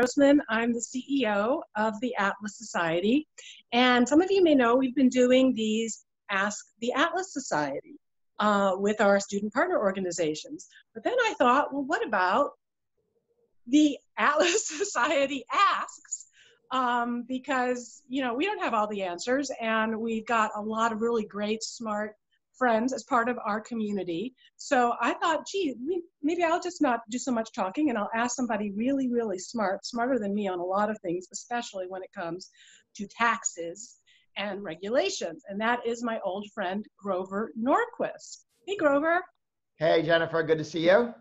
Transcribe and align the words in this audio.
Grossman. 0.00 0.42
I'm 0.48 0.72
the 0.72 0.80
CEO 0.80 1.60
of 1.76 2.00
the 2.00 2.16
Atlas 2.16 2.58
Society. 2.58 3.28
And 3.72 4.08
some 4.08 4.20
of 4.20 4.30
you 4.30 4.42
may 4.42 4.54
know 4.56 4.74
we've 4.74 4.94
been 4.94 5.08
doing 5.08 5.54
these 5.54 6.04
Ask 6.30 6.64
the 6.80 6.92
Atlas 6.94 7.32
Society 7.32 8.00
uh, 8.40 8.72
with 8.76 9.00
our 9.00 9.20
student 9.20 9.52
partner 9.52 9.78
organizations. 9.78 10.66
But 10.94 11.04
then 11.04 11.14
I 11.20 11.34
thought, 11.38 11.72
well, 11.72 11.84
what 11.84 12.04
about 12.04 12.52
the 13.68 13.98
Atlas 14.18 14.66
Society 14.78 15.44
Asks? 15.52 16.26
Um, 16.72 17.24
because, 17.28 18.02
you 18.08 18.20
know, 18.20 18.34
we 18.34 18.46
don't 18.46 18.62
have 18.62 18.74
all 18.74 18.88
the 18.88 19.02
answers 19.02 19.52
and 19.60 20.00
we've 20.00 20.26
got 20.26 20.50
a 20.56 20.60
lot 20.60 20.90
of 20.90 21.02
really 21.02 21.24
great, 21.24 21.62
smart 21.62 22.16
friends 22.58 22.92
as 22.92 23.04
part 23.04 23.28
of 23.28 23.38
our 23.44 23.60
community. 23.60 24.34
So 24.56 24.94
I 25.00 25.14
thought, 25.14 25.46
gee, 25.46 25.74
maybe 26.22 26.42
I'll 26.42 26.60
just 26.60 26.82
not 26.82 27.00
do 27.10 27.18
so 27.18 27.32
much 27.32 27.52
talking 27.52 27.90
and 27.90 27.98
I'll 27.98 28.10
ask 28.14 28.36
somebody 28.36 28.70
really, 28.72 29.08
really 29.08 29.38
smart, 29.38 29.84
smarter 29.84 30.18
than 30.18 30.34
me 30.34 30.48
on 30.48 30.58
a 30.58 30.64
lot 30.64 30.90
of 30.90 30.98
things, 31.00 31.26
especially 31.32 31.86
when 31.88 32.02
it 32.02 32.10
comes 32.14 32.50
to 32.96 33.06
taxes 33.08 33.96
and 34.36 34.62
regulations. 34.62 35.42
And 35.48 35.60
that 35.60 35.80
is 35.86 36.02
my 36.02 36.20
old 36.24 36.46
friend, 36.54 36.84
Grover 36.98 37.52
Norquist. 37.58 38.44
Hey, 38.66 38.76
Grover. 38.76 39.22
Hey, 39.78 40.02
Jennifer. 40.02 40.42
Good 40.42 40.58
to 40.58 40.64
see 40.64 40.86
you. 40.86 41.12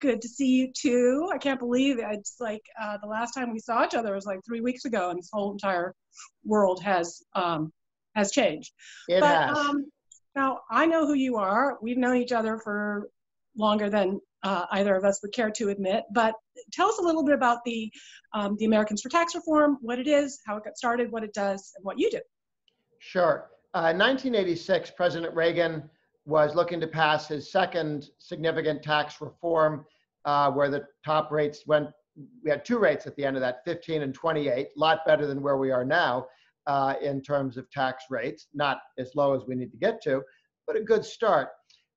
Good 0.00 0.22
to 0.22 0.28
see 0.28 0.48
you 0.48 0.72
too. 0.74 1.28
I 1.32 1.38
can't 1.38 1.58
believe 1.58 1.98
it. 1.98 2.06
It's 2.10 2.36
like 2.40 2.62
uh, 2.80 2.96
the 3.02 3.08
last 3.08 3.32
time 3.32 3.52
we 3.52 3.58
saw 3.58 3.84
each 3.84 3.94
other 3.94 4.14
was 4.14 4.24
like 4.24 4.40
three 4.46 4.62
weeks 4.62 4.86
ago, 4.86 5.10
and 5.10 5.18
this 5.18 5.28
whole 5.30 5.52
entire 5.52 5.94
world 6.44 6.82
has 6.82 7.22
um, 7.34 7.70
has 8.14 8.32
changed. 8.32 8.72
It 9.08 9.20
but, 9.20 9.48
has. 9.48 9.58
Um, 9.58 9.84
now, 10.40 10.60
I 10.70 10.86
know 10.86 11.06
who 11.06 11.14
you 11.14 11.36
are. 11.36 11.78
We've 11.82 11.98
known 11.98 12.16
each 12.16 12.32
other 12.32 12.58
for 12.58 13.10
longer 13.56 13.90
than 13.90 14.20
uh, 14.42 14.64
either 14.72 14.96
of 14.96 15.04
us 15.04 15.20
would 15.22 15.32
care 15.32 15.50
to 15.50 15.68
admit. 15.68 16.04
But 16.12 16.34
tell 16.72 16.88
us 16.88 16.98
a 16.98 17.02
little 17.02 17.22
bit 17.22 17.34
about 17.34 17.58
the, 17.66 17.92
um, 18.32 18.56
the 18.58 18.64
Americans 18.64 19.02
for 19.02 19.10
Tax 19.10 19.34
Reform, 19.34 19.76
what 19.82 19.98
it 19.98 20.08
is, 20.08 20.40
how 20.46 20.56
it 20.56 20.64
got 20.64 20.78
started, 20.78 21.12
what 21.12 21.24
it 21.24 21.34
does, 21.34 21.72
and 21.76 21.84
what 21.84 21.98
you 21.98 22.10
do. 22.10 22.20
Sure. 23.00 23.50
Uh, 23.74 23.92
1986, 23.92 24.92
President 24.96 25.34
Reagan 25.34 25.88
was 26.24 26.54
looking 26.54 26.80
to 26.80 26.86
pass 26.86 27.28
his 27.28 27.52
second 27.52 28.08
significant 28.18 28.82
tax 28.82 29.20
reform, 29.20 29.84
uh, 30.24 30.50
where 30.50 30.70
the 30.70 30.86
top 31.04 31.30
rates 31.30 31.66
went. 31.66 31.88
We 32.42 32.50
had 32.50 32.64
two 32.64 32.78
rates 32.78 33.06
at 33.06 33.14
the 33.16 33.24
end 33.24 33.36
of 33.36 33.42
that, 33.42 33.62
15 33.66 34.02
and 34.02 34.14
28, 34.14 34.68
a 34.74 34.78
lot 34.78 35.00
better 35.06 35.26
than 35.26 35.42
where 35.42 35.58
we 35.58 35.70
are 35.70 35.84
now 35.84 36.26
uh, 36.70 36.94
in 37.02 37.20
terms 37.20 37.56
of 37.56 37.68
tax 37.70 38.04
rates, 38.10 38.46
not 38.54 38.78
as 38.96 39.16
low 39.16 39.34
as 39.34 39.42
we 39.48 39.56
need 39.56 39.72
to 39.72 39.76
get 39.76 40.00
to, 40.00 40.22
but 40.68 40.76
a 40.76 40.80
good 40.80 41.04
start. 41.04 41.48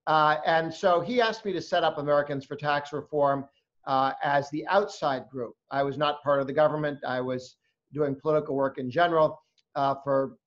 Uh, 0.08 0.38
and 0.48 0.74
so 0.74 1.00
he 1.00 1.22
asked 1.22 1.46
me 1.46 1.54
to 1.54 1.62
set 1.62 1.84
up 1.84 2.00
Americans 2.00 2.44
for 2.44 2.56
Tax 2.56 2.92
Reform 2.92 3.46
uh, 3.86 4.14
as 4.24 4.50
the 4.50 4.66
outside 4.68 5.30
group. 5.30 5.54
I 5.70 5.84
was 5.84 5.96
not 5.96 6.24
part 6.24 6.42
of 6.42 6.48
the 6.48 6.54
government. 6.54 6.98
I 7.08 7.22
was 7.22 7.58
doing 7.94 8.16
political 8.20 8.56
work 8.56 8.80
in 8.80 8.90
general 8.90 9.40
uh, 9.76 9.94
for 10.04 10.38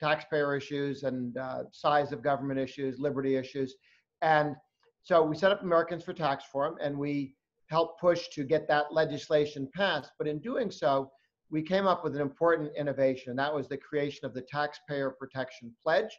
taxpayer 0.00 0.56
issues 0.56 1.04
and 1.04 1.36
uh, 1.36 1.62
size 1.70 2.10
of 2.10 2.20
government 2.20 2.58
issues, 2.58 2.98
liberty 2.98 3.36
issues. 3.36 3.76
And 4.22 4.56
so 5.04 5.22
we 5.22 5.36
set 5.36 5.52
up 5.52 5.62
Americans 5.62 6.02
for 6.02 6.14
Tax 6.14 6.44
Reform 6.48 6.78
and 6.82 6.98
we 6.98 7.36
helped 7.66 8.00
push 8.00 8.26
to 8.30 8.42
get 8.42 8.66
that 8.66 8.92
legislation 8.92 9.68
passed. 9.72 10.10
But 10.18 10.26
in 10.26 10.40
doing 10.40 10.68
so, 10.72 11.12
we 11.50 11.62
came 11.62 11.86
up 11.86 12.04
with 12.04 12.14
an 12.14 12.20
important 12.20 12.70
innovation. 12.76 13.30
And 13.30 13.38
that 13.38 13.54
was 13.54 13.68
the 13.68 13.76
creation 13.76 14.26
of 14.26 14.34
the 14.34 14.42
Taxpayer 14.42 15.10
Protection 15.10 15.74
Pledge. 15.82 16.18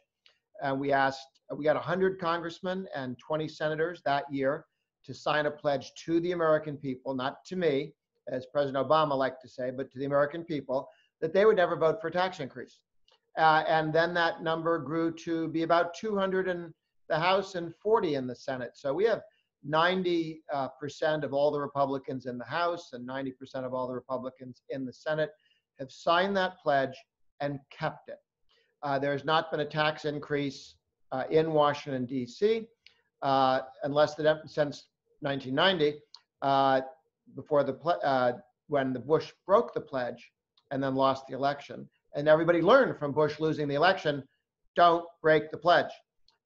And 0.62 0.78
we 0.78 0.92
asked, 0.92 1.40
we 1.56 1.64
got 1.64 1.76
100 1.76 2.20
congressmen 2.20 2.86
and 2.94 3.18
20 3.18 3.48
senators 3.48 4.02
that 4.04 4.24
year 4.30 4.66
to 5.04 5.14
sign 5.14 5.46
a 5.46 5.50
pledge 5.50 5.92
to 6.04 6.20
the 6.20 6.32
American 6.32 6.76
people, 6.76 7.14
not 7.14 7.44
to 7.46 7.56
me, 7.56 7.94
as 8.28 8.46
President 8.52 8.86
Obama 8.86 9.16
liked 9.16 9.40
to 9.42 9.48
say, 9.48 9.70
but 9.70 9.90
to 9.90 9.98
the 9.98 10.04
American 10.04 10.44
people, 10.44 10.88
that 11.20 11.32
they 11.32 11.44
would 11.44 11.56
never 11.56 11.76
vote 11.76 12.00
for 12.00 12.08
a 12.08 12.12
tax 12.12 12.40
increase. 12.40 12.80
Uh, 13.38 13.62
and 13.66 13.92
then 13.92 14.12
that 14.14 14.42
number 14.42 14.78
grew 14.78 15.12
to 15.12 15.48
be 15.48 15.62
about 15.62 15.94
200 15.94 16.48
in 16.48 16.74
the 17.08 17.18
House 17.18 17.54
and 17.54 17.74
40 17.82 18.16
in 18.16 18.26
the 18.26 18.34
Senate. 18.34 18.72
So 18.74 18.92
we 18.92 19.04
have 19.04 19.22
90% 19.68 20.38
uh, 20.52 20.68
of 21.22 21.32
all 21.32 21.50
the 21.50 21.60
Republicans 21.60 22.26
in 22.26 22.38
the 22.38 22.44
House 22.44 22.92
and 22.92 23.06
90% 23.06 23.32
of 23.56 23.74
all 23.74 23.86
the 23.86 23.94
Republicans 23.94 24.62
in 24.70 24.86
the 24.86 24.92
Senate 24.92 25.30
have 25.78 25.90
signed 25.90 26.36
that 26.36 26.58
pledge 26.62 26.96
and 27.40 27.58
kept 27.70 28.08
it. 28.08 28.18
Uh, 28.82 28.98
there 28.98 29.12
has 29.12 29.24
not 29.24 29.50
been 29.50 29.60
a 29.60 29.64
tax 29.64 30.04
increase 30.04 30.76
uh, 31.12 31.24
in 31.30 31.52
Washington, 31.52 32.06
D.C., 32.06 32.66
uh, 33.22 33.60
unless 33.82 34.14
the, 34.14 34.40
since 34.46 34.86
1990, 35.20 36.00
uh, 36.42 36.80
before 37.36 37.62
the 37.62 37.74
uh, 38.02 38.32
when 38.68 38.92
the 38.92 38.98
Bush 38.98 39.32
broke 39.46 39.74
the 39.74 39.80
pledge 39.80 40.30
and 40.70 40.82
then 40.82 40.94
lost 40.94 41.26
the 41.28 41.34
election. 41.34 41.88
And 42.14 42.28
everybody 42.28 42.62
learned 42.62 42.98
from 42.98 43.12
Bush 43.12 43.40
losing 43.40 43.68
the 43.68 43.74
election, 43.74 44.22
don't 44.76 45.04
break 45.20 45.50
the 45.50 45.58
pledge. 45.58 45.90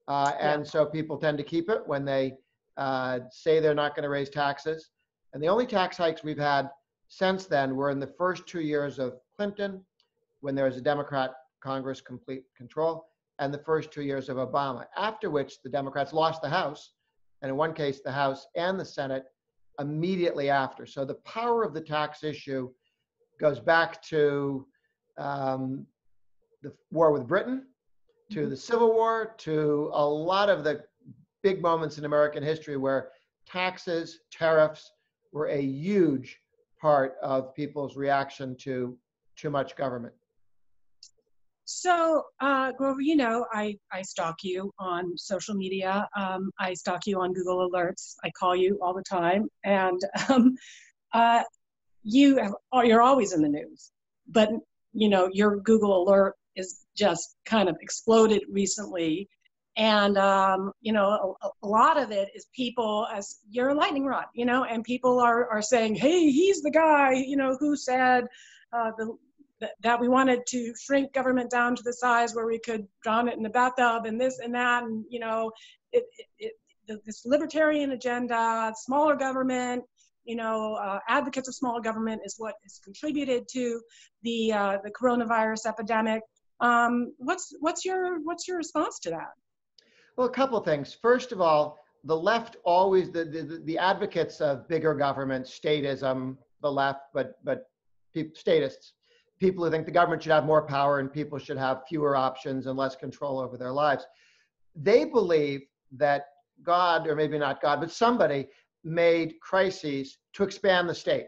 and 0.07 0.67
so 0.67 0.85
people 0.85 1.17
tend 1.17 1.37
to 1.37 1.43
keep 1.43 1.69
it 1.69 1.81
when 1.85 2.03
they 2.03 2.33
uh, 2.77 3.19
say 3.31 3.59
they're 3.59 3.73
not 3.73 3.95
going 3.95 4.03
to 4.03 4.09
raise 4.09 4.29
taxes. 4.29 4.89
And 5.33 5.41
the 5.41 5.47
only 5.49 5.65
tax 5.65 5.97
hikes 5.97 6.23
we've 6.23 6.37
had 6.37 6.69
since 7.07 7.45
then 7.45 7.75
were 7.75 7.89
in 7.89 7.99
the 7.99 8.13
first 8.17 8.47
two 8.47 8.61
years 8.61 8.99
of 8.99 9.19
Clinton, 9.35 9.85
when 10.41 10.55
there 10.55 10.65
was 10.65 10.77
a 10.77 10.81
Democrat 10.81 11.31
Congress 11.61 12.01
complete 12.01 12.43
control, 12.55 13.07
and 13.39 13.53
the 13.53 13.63
first 13.65 13.91
two 13.91 14.03
years 14.03 14.29
of 14.29 14.37
Obama, 14.37 14.85
after 14.97 15.29
which 15.29 15.61
the 15.63 15.69
Democrats 15.69 16.13
lost 16.13 16.41
the 16.41 16.49
House, 16.49 16.93
and 17.41 17.49
in 17.49 17.57
one 17.57 17.73
case, 17.73 18.01
the 18.01 18.11
House 18.11 18.47
and 18.55 18.79
the 18.79 18.85
Senate 18.85 19.25
immediately 19.79 20.49
after. 20.49 20.85
So 20.85 21.03
the 21.03 21.15
power 21.15 21.63
of 21.63 21.73
the 21.73 21.81
tax 21.81 22.23
issue 22.23 22.69
goes 23.39 23.59
back 23.59 24.01
to 24.03 24.65
um, 25.17 25.85
the 26.61 26.71
war 26.91 27.11
with 27.11 27.27
Britain, 27.27 27.65
to 28.31 28.41
mm-hmm. 28.41 28.49
the 28.49 28.57
Civil 28.57 28.93
War, 28.93 29.35
to 29.39 29.89
a 29.93 30.05
lot 30.05 30.49
of 30.49 30.63
the 30.63 30.83
big 31.45 31.61
moments 31.61 31.99
in 31.99 32.05
American 32.05 32.41
history 32.41 32.75
where 32.75 33.09
taxes, 33.45 34.21
tariffs 34.31 34.93
were 35.31 35.47
a 35.49 35.61
huge 35.61 36.39
part 36.81 37.17
of 37.21 37.53
people's 37.53 37.95
reaction 37.95 38.55
to 38.55 38.97
too 39.35 39.51
much 39.51 39.75
government. 39.75 40.15
So, 41.65 42.23
uh, 42.39 42.71
Grover, 42.71 43.01
you 43.01 43.15
know, 43.15 43.45
I, 43.53 43.77
I 43.91 44.01
stalk 44.01 44.37
you 44.41 44.71
on 44.79 45.15
social 45.17 45.53
media. 45.53 46.07
Um, 46.17 46.49
I 46.59 46.73
stalk 46.73 47.05
you 47.05 47.21
on 47.21 47.31
Google 47.31 47.69
Alerts. 47.69 48.15
I 48.23 48.31
call 48.31 48.55
you 48.55 48.79
all 48.81 48.95
the 48.95 49.03
time. 49.03 49.47
And 49.63 50.01
um, 50.29 50.55
uh, 51.13 51.43
you 52.01 52.37
have, 52.37 52.53
you're 52.85 53.03
always 53.03 53.33
in 53.33 53.43
the 53.43 53.49
news. 53.49 53.91
But, 54.27 54.49
you 54.93 55.09
know, 55.09 55.29
your 55.31 55.57
Google 55.57 56.03
Alert 56.03 56.33
is 56.55 56.85
just 56.97 57.35
kind 57.45 57.69
of 57.69 57.75
exploded 57.81 58.41
recently 58.49 59.29
and 59.77 60.17
um, 60.17 60.71
you 60.81 60.93
know 60.93 61.35
a, 61.41 61.47
a, 61.63 61.67
lot 61.67 62.01
of 62.01 62.11
it 62.11 62.29
is 62.33 62.47
people 62.55 63.07
as 63.13 63.39
you're 63.49 63.69
a 63.69 63.73
lightning 63.73 64.05
rod 64.05 64.25
you 64.33 64.45
know 64.45 64.63
and 64.63 64.83
people 64.83 65.19
are, 65.19 65.49
are 65.49 65.61
saying 65.61 65.95
hey 65.95 66.31
he's 66.31 66.61
the 66.61 66.71
guy 66.71 67.13
you 67.13 67.35
know 67.35 67.57
who 67.59 67.75
said 67.75 68.25
uh, 68.73 68.91
the, 68.97 69.17
that 69.81 69.99
we 69.99 70.07
wanted 70.07 70.45
to 70.47 70.73
shrink 70.79 71.13
government 71.13 71.49
down 71.49 71.75
to 71.75 71.83
the 71.83 71.93
size 71.93 72.35
where 72.35 72.45
we 72.45 72.59
could 72.59 72.87
drown 73.03 73.27
it 73.27 73.37
in 73.37 73.43
the 73.43 73.49
bathtub 73.49 74.05
and 74.05 74.19
this 74.19 74.39
and 74.39 74.53
that. 74.53 74.83
And 74.83 75.05
you 75.09 75.19
know 75.19 75.51
it, 75.91 76.03
it, 76.17 76.51
it 76.87 77.01
this 77.05 77.23
libertarian 77.25 77.91
agenda 77.91 78.71
smaller 78.75 79.15
government 79.15 79.83
you 80.23 80.35
know 80.35 80.75
uh, 80.75 80.99
advocates 81.07 81.47
of 81.47 81.55
small 81.55 81.81
government 81.81 82.21
is 82.25 82.35
what 82.37 82.55
has 82.63 82.79
contributed 82.83 83.47
to 83.51 83.81
the 84.23 84.51
uh, 84.51 84.77
the 84.83 84.91
coronavirus 84.91 85.67
epidemic. 85.67 86.21
Um, 86.59 87.13
what's 87.17 87.53
what's 87.59 87.85
your 87.85 88.19
what's 88.23 88.47
your 88.47 88.57
response 88.57 88.99
to 88.99 89.09
that 89.11 89.31
well, 90.15 90.27
a 90.27 90.31
couple 90.31 90.59
things. 90.61 90.93
First 90.93 91.31
of 91.31 91.41
all, 91.41 91.79
the 92.03 92.15
left 92.15 92.57
always 92.63 93.11
the, 93.11 93.25
the, 93.25 93.61
the 93.65 93.77
advocates 93.77 94.39
of 94.39 94.67
bigger 94.67 94.93
government, 94.93 95.45
statism, 95.45 96.37
the 96.61 96.71
left, 96.71 97.01
but 97.13 97.43
but 97.43 97.69
statists, 98.33 98.93
people 99.39 99.63
who 99.63 99.71
think 99.71 99.85
the 99.85 99.91
government 99.91 100.23
should 100.23 100.31
have 100.31 100.45
more 100.45 100.65
power 100.65 100.99
and 100.99 101.11
people 101.11 101.37
should 101.37 101.57
have 101.57 101.83
fewer 101.87 102.15
options 102.15 102.67
and 102.67 102.77
less 102.77 102.95
control 102.95 103.39
over 103.39 103.57
their 103.57 103.71
lives. 103.71 104.05
They 104.75 105.05
believe 105.05 105.61
that 105.93 106.27
God, 106.63 107.07
or 107.07 107.15
maybe 107.15 107.37
not 107.37 107.61
God, 107.61 107.79
but 107.81 107.91
somebody 107.91 108.47
made 108.83 109.39
crises 109.41 110.17
to 110.33 110.43
expand 110.43 110.87
the 110.87 110.95
state. 110.95 111.27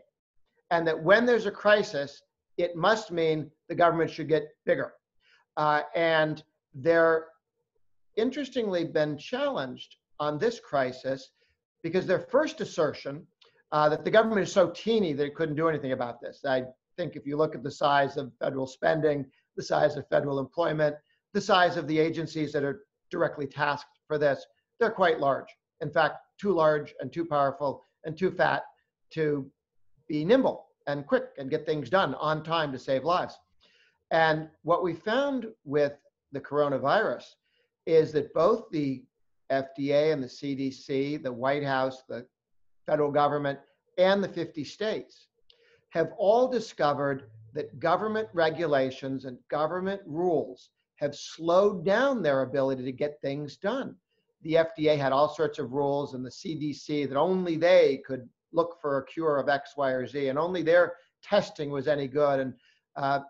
And 0.71 0.87
that 0.87 1.01
when 1.01 1.25
there's 1.25 1.45
a 1.45 1.51
crisis, 1.51 2.21
it 2.57 2.75
must 2.75 3.11
mean 3.11 3.51
the 3.67 3.75
government 3.75 4.09
should 4.09 4.27
get 4.27 4.49
bigger. 4.65 4.93
Uh, 5.57 5.81
and 5.95 6.43
they're 6.73 7.25
interestingly 8.17 8.83
been 8.83 9.17
challenged 9.17 9.95
on 10.19 10.37
this 10.37 10.59
crisis 10.59 11.31
because 11.83 12.05
their 12.05 12.19
first 12.19 12.59
assertion 12.59 13.25
uh, 13.71 13.87
that 13.89 14.03
the 14.03 14.11
government 14.11 14.41
is 14.41 14.51
so 14.51 14.69
teeny 14.69 15.13
that 15.13 15.25
it 15.25 15.35
couldn't 15.35 15.55
do 15.55 15.69
anything 15.69 15.91
about 15.91 16.19
this. 16.19 16.41
I 16.45 16.63
think 16.97 17.15
if 17.15 17.25
you 17.25 17.37
look 17.37 17.55
at 17.55 17.63
the 17.63 17.71
size 17.71 18.17
of 18.17 18.31
federal 18.39 18.67
spending, 18.67 19.25
the 19.55 19.63
size 19.63 19.95
of 19.95 20.07
federal 20.07 20.39
employment, 20.39 20.95
the 21.33 21.41
size 21.41 21.77
of 21.77 21.87
the 21.87 21.99
agencies 21.99 22.51
that 22.53 22.63
are 22.63 22.81
directly 23.11 23.45
tasked 23.45 23.99
for 24.07 24.17
this, 24.17 24.45
they're 24.79 24.91
quite 24.91 25.19
large. 25.19 25.47
In 25.81 25.89
fact, 25.89 26.17
too 26.39 26.53
large 26.53 26.93
and 26.99 27.11
too 27.11 27.25
powerful 27.25 27.85
and 28.05 28.17
too 28.17 28.31
fat 28.31 28.63
to 29.11 29.49
be 30.07 30.23
nimble 30.23 30.67
and 30.87 31.05
quick 31.05 31.25
and 31.37 31.49
get 31.49 31.65
things 31.65 31.89
done 31.89 32.15
on 32.15 32.43
time 32.43 32.71
to 32.71 32.79
save 32.79 33.03
lives. 33.03 33.37
And 34.11 34.49
what 34.63 34.83
we 34.83 34.93
found 34.93 35.47
with 35.65 35.93
the 36.31 36.39
coronavirus 36.39 37.25
is 37.87 38.11
that 38.11 38.33
both 38.33 38.69
the 38.69 39.03
FDA 39.51 40.11
and 40.11 40.21
the 40.21 40.27
CDC, 40.27 41.23
the 41.23 41.31
White 41.31 41.63
House, 41.63 42.03
the 42.07 42.27
federal 42.85 43.11
government, 43.11 43.57
and 43.97 44.23
the 44.23 44.27
50 44.27 44.63
states 44.63 45.27
have 45.89 46.11
all 46.17 46.47
discovered 46.47 47.29
that 47.53 47.79
government 47.79 48.27
regulations 48.33 49.25
and 49.25 49.37
government 49.49 50.01
rules 50.05 50.69
have 50.97 51.15
slowed 51.15 51.85
down 51.85 52.21
their 52.21 52.41
ability 52.41 52.83
to 52.83 52.91
get 52.91 53.21
things 53.21 53.55
done. 53.55 53.95
The 54.41 54.55
FDA 54.55 54.97
had 54.97 55.13
all 55.13 55.29
sorts 55.29 55.57
of 55.57 55.71
rules, 55.71 56.13
and 56.13 56.25
the 56.25 56.29
CDC 56.29 57.07
that 57.07 57.17
only 57.17 57.55
they 57.55 58.01
could 58.05 58.27
look 58.51 58.77
for 58.81 58.97
a 58.97 59.05
cure 59.05 59.37
of 59.37 59.49
X, 59.49 59.71
Y, 59.77 59.91
or 59.91 60.05
Z, 60.05 60.27
and 60.27 60.37
only 60.37 60.61
their 60.61 60.95
testing 61.23 61.69
was 61.69 61.87
any 61.87 62.07
good. 62.07 62.39
And 62.39 62.53
uh, 62.95 63.21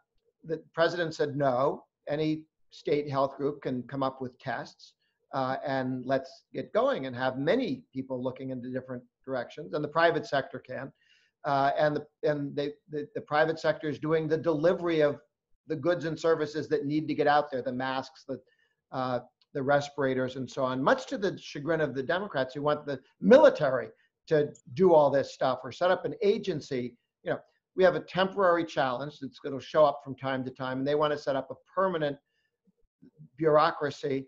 the 0.44 0.62
president 0.74 1.14
said 1.14 1.36
no. 1.36 1.84
Any 2.08 2.44
state 2.78 3.10
health 3.10 3.36
group 3.38 3.62
can 3.64 3.82
come 3.84 4.04
up 4.04 4.22
with 4.22 4.38
tests, 4.38 4.94
uh, 5.34 5.58
and 5.66 6.06
let's 6.06 6.44
get 6.54 6.72
going 6.74 7.08
and 7.08 7.16
have 7.16 7.40
many 7.40 7.84
people 7.92 8.22
looking 8.22 8.52
into 8.52 8.70
different 8.72 9.04
directions, 9.26 9.74
and 9.74 9.84
the 9.84 9.88
private 9.88 10.26
sector 10.26 10.60
can. 10.60 10.92
Uh, 11.44 11.72
and 11.78 11.96
the, 11.96 12.06
and 12.30 12.56
they, 12.56 12.74
the, 12.90 13.08
the 13.16 13.22
private 13.22 13.60
sector 13.60 13.90
is 13.90 14.00
doing 14.00 14.28
the 14.28 14.38
delivery 14.38 15.02
of 15.02 15.20
the 15.68 15.76
goods 15.76 16.06
and 16.06 16.20
services 16.20 16.68
that 16.68 16.86
need 16.86 17.08
to 17.08 17.16
get 17.16 17.28
out 17.28 17.50
there, 17.50 17.62
the 17.62 17.72
masks, 17.72 18.26
the, 18.28 18.40
uh, 18.92 19.20
the 19.54 19.64
respirators, 19.64 20.36
and 20.36 20.50
so 20.50 20.64
on, 20.64 20.84
much 20.84 21.08
to 21.08 21.18
the 21.18 21.38
chagrin 21.38 21.82
of 21.82 21.96
the 21.96 22.04
Democrats 22.04 22.54
who 22.54 22.62
want 22.62 22.86
the 22.86 23.00
military 23.20 23.90
to 24.28 24.54
do 24.74 24.94
all 24.94 25.10
this 25.10 25.34
stuff 25.34 25.60
or 25.64 25.72
set 25.72 25.90
up 25.90 26.06
an 26.06 26.14
agency. 26.22 26.96
You 27.24 27.32
know, 27.32 27.40
we 27.76 27.84
have 27.84 27.96
a 27.96 28.02
temporary 28.02 28.66
challenge 28.66 29.20
that's 29.20 29.40
going 29.40 29.58
to 29.58 29.66
show 29.66 29.84
up 29.86 30.02
from 30.04 30.16
time 30.16 30.44
to 30.44 30.52
time, 30.52 30.80
and 30.80 30.88
they 30.88 30.96
want 30.96 31.14
to 31.14 31.20
set 31.20 31.36
up 31.36 31.50
a 31.50 31.56
permanent 31.74 32.18
bureaucracy 33.38 34.28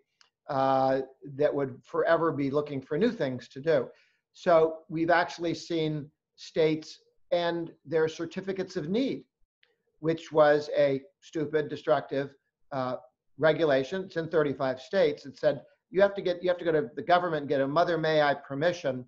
uh, 0.49 1.01
that 1.35 1.53
would 1.53 1.79
forever 1.83 2.31
be 2.31 2.49
looking 2.49 2.81
for 2.81 2.97
new 2.97 3.11
things 3.11 3.47
to 3.49 3.61
do. 3.61 3.87
So 4.33 4.79
we've 4.89 5.09
actually 5.09 5.53
seen 5.53 6.09
states 6.35 6.99
and 7.31 7.71
their 7.85 8.07
certificates 8.07 8.75
of 8.75 8.89
need, 8.89 9.23
which 9.99 10.31
was 10.31 10.69
a 10.75 11.01
stupid, 11.21 11.69
destructive 11.69 12.33
uh, 12.71 12.95
regulation. 13.37 14.03
It's 14.03 14.17
in 14.17 14.29
35 14.29 14.81
states. 14.81 15.25
It 15.25 15.37
said 15.37 15.61
you 15.91 16.01
have 16.01 16.13
to 16.15 16.21
get 16.21 16.41
you 16.43 16.49
have 16.49 16.57
to 16.59 16.65
go 16.65 16.71
to 16.71 16.89
the 16.95 17.01
government 17.01 17.41
and 17.41 17.49
get 17.49 17.61
a 17.61 17.67
mother 17.67 17.97
may 17.97 18.21
I 18.21 18.33
permission 18.33 19.05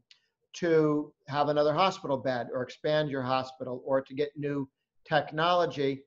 to 0.53 1.13
have 1.27 1.49
another 1.49 1.73
hospital 1.73 2.17
bed 2.17 2.47
or 2.53 2.61
expand 2.61 3.09
your 3.09 3.21
hospital 3.21 3.81
or 3.85 4.01
to 4.01 4.13
get 4.13 4.31
new 4.35 4.67
technology 5.07 6.03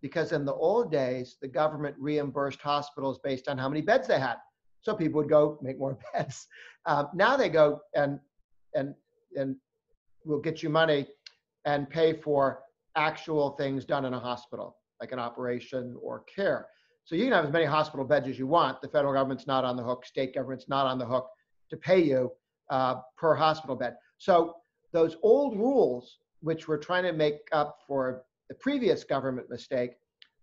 because 0.00 0.32
in 0.32 0.44
the 0.44 0.54
old 0.54 0.90
days 0.92 1.36
the 1.40 1.48
government 1.48 1.96
reimbursed 1.98 2.60
hospitals 2.60 3.18
based 3.22 3.48
on 3.48 3.58
how 3.58 3.68
many 3.68 3.80
beds 3.80 4.06
they 4.08 4.18
had. 4.18 4.36
So 4.80 4.94
people 4.94 5.20
would 5.20 5.30
go 5.30 5.58
make 5.60 5.78
more 5.78 5.98
beds. 6.12 6.46
Um, 6.86 7.08
now 7.14 7.36
they 7.36 7.48
go 7.48 7.80
and 7.94 8.18
and 8.74 8.94
and 9.36 9.56
we'll 10.24 10.40
get 10.40 10.62
you 10.62 10.68
money 10.68 11.06
and 11.64 11.88
pay 11.90 12.12
for 12.12 12.60
actual 12.96 13.50
things 13.50 13.84
done 13.84 14.04
in 14.04 14.14
a 14.14 14.18
hospital 14.18 14.76
like 15.00 15.12
an 15.12 15.18
operation 15.18 15.96
or 16.00 16.24
care. 16.24 16.66
So 17.04 17.14
you 17.14 17.24
can 17.24 17.32
have 17.32 17.44
as 17.44 17.52
many 17.52 17.64
hospital 17.64 18.04
beds 18.04 18.28
as 18.28 18.38
you 18.38 18.46
want. 18.46 18.82
The 18.82 18.88
federal 18.88 19.14
government's 19.14 19.46
not 19.46 19.64
on 19.64 19.76
the 19.76 19.82
hook. 19.82 20.04
State 20.04 20.34
government's 20.34 20.68
not 20.68 20.86
on 20.86 20.98
the 20.98 21.06
hook 21.06 21.28
to 21.70 21.76
pay 21.76 22.02
you 22.02 22.32
uh, 22.70 22.96
per 23.16 23.34
hospital 23.34 23.76
bed. 23.76 23.94
So 24.18 24.54
those 24.92 25.16
old 25.22 25.56
rules, 25.56 26.18
which 26.40 26.68
we're 26.68 26.78
trying 26.78 27.04
to 27.04 27.12
make 27.12 27.38
up 27.52 27.78
for 27.86 28.24
the 28.48 28.54
previous 28.56 29.04
government 29.04 29.48
mistake, 29.50 29.92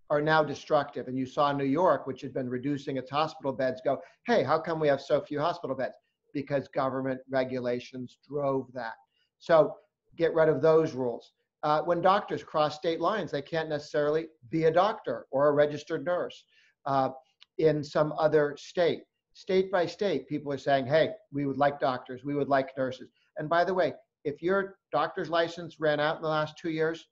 are 0.09 0.21
now 0.21 0.43
destructive. 0.43 1.07
And 1.07 1.17
you 1.17 1.25
saw 1.25 1.51
New 1.51 1.65
York, 1.65 2.05
which 2.05 2.21
had 2.21 2.33
been 2.33 2.49
reducing 2.49 2.97
its 2.97 3.09
hospital 3.09 3.51
beds, 3.51 3.81
go, 3.83 3.99
hey, 4.27 4.43
how 4.43 4.59
come 4.59 4.79
we 4.79 4.87
have 4.87 5.01
so 5.01 5.19
few 5.21 5.39
hospital 5.39 5.75
beds? 5.75 5.95
Because 6.33 6.67
government 6.67 7.19
regulations 7.29 8.19
drove 8.27 8.71
that. 8.73 8.93
So 9.39 9.75
get 10.15 10.33
rid 10.35 10.47
of 10.47 10.61
those 10.61 10.93
rules. 10.93 11.33
Uh, 11.63 11.81
when 11.81 12.01
doctors 12.01 12.43
cross 12.43 12.75
state 12.75 13.01
lines, 13.01 13.31
they 13.31 13.41
can't 13.41 13.69
necessarily 13.69 14.27
be 14.51 14.65
a 14.65 14.71
doctor 14.71 15.25
or 15.31 15.47
a 15.47 15.51
registered 15.51 16.05
nurse 16.05 16.43
uh, 16.85 17.09
in 17.57 17.83
some 17.83 18.13
other 18.19 18.55
state 18.59 19.01
state 19.35 19.69
by 19.69 19.85
state, 19.85 20.27
people 20.27 20.51
are 20.51 20.57
saying, 20.57 20.87
hey, 20.87 21.09
we 21.31 21.45
would 21.45 21.57
like 21.57 21.79
doctors, 21.79 22.23
we 22.23 22.33
would 22.33 22.47
like 22.47 22.69
nurses. 22.77 23.09
And 23.37 23.49
by 23.49 23.65
the 23.65 23.73
way, 23.73 23.93
if 24.23 24.41
your 24.41 24.77
doctor's 24.91 25.29
license 25.29 25.79
ran 25.79 25.99
out 25.99 26.15
in 26.15 26.21
the 26.21 26.29
last 26.29 26.57
two 26.57 26.71
years, 26.71 27.05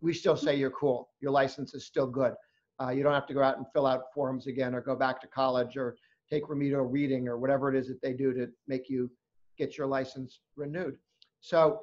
we 0.00 0.12
still 0.12 0.36
say 0.36 0.56
you're 0.56 0.70
cool. 0.70 1.10
Your 1.20 1.32
license 1.32 1.74
is 1.74 1.86
still 1.86 2.06
good. 2.06 2.34
Uh, 2.80 2.90
you 2.90 3.02
don't 3.02 3.12
have 3.12 3.26
to 3.26 3.34
go 3.34 3.42
out 3.42 3.58
and 3.58 3.66
fill 3.72 3.86
out 3.86 4.04
forms 4.14 4.46
again 4.46 4.74
or 4.74 4.80
go 4.80 4.96
back 4.96 5.20
to 5.20 5.26
college 5.26 5.76
or 5.76 5.96
take 6.30 6.48
remedial 6.48 6.82
reading 6.82 7.28
or 7.28 7.36
whatever 7.38 7.72
it 7.72 7.78
is 7.78 7.88
that 7.88 8.00
they 8.00 8.12
do 8.12 8.32
to 8.32 8.48
make 8.66 8.88
you 8.88 9.10
get 9.58 9.76
your 9.76 9.86
license 9.86 10.40
renewed. 10.56 10.96
So 11.40 11.80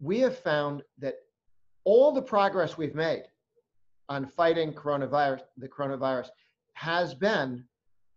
we 0.00 0.18
have 0.20 0.36
found 0.36 0.82
that 0.98 1.14
all 1.84 2.12
the 2.12 2.22
progress 2.22 2.76
we've 2.76 2.94
made 2.94 3.24
on 4.08 4.26
fighting 4.26 4.72
coronavirus, 4.72 5.42
the 5.56 5.68
coronavirus, 5.68 6.28
has 6.74 7.14
been 7.14 7.64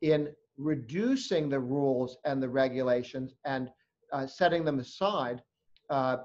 in 0.01 0.29
reducing 0.57 1.49
the 1.49 1.59
rules 1.59 2.17
and 2.25 2.41
the 2.41 2.49
regulations 2.49 3.33
and 3.45 3.69
uh, 4.11 4.25
setting 4.25 4.65
them 4.65 4.79
aside. 4.79 5.41
Uh, 5.89 6.17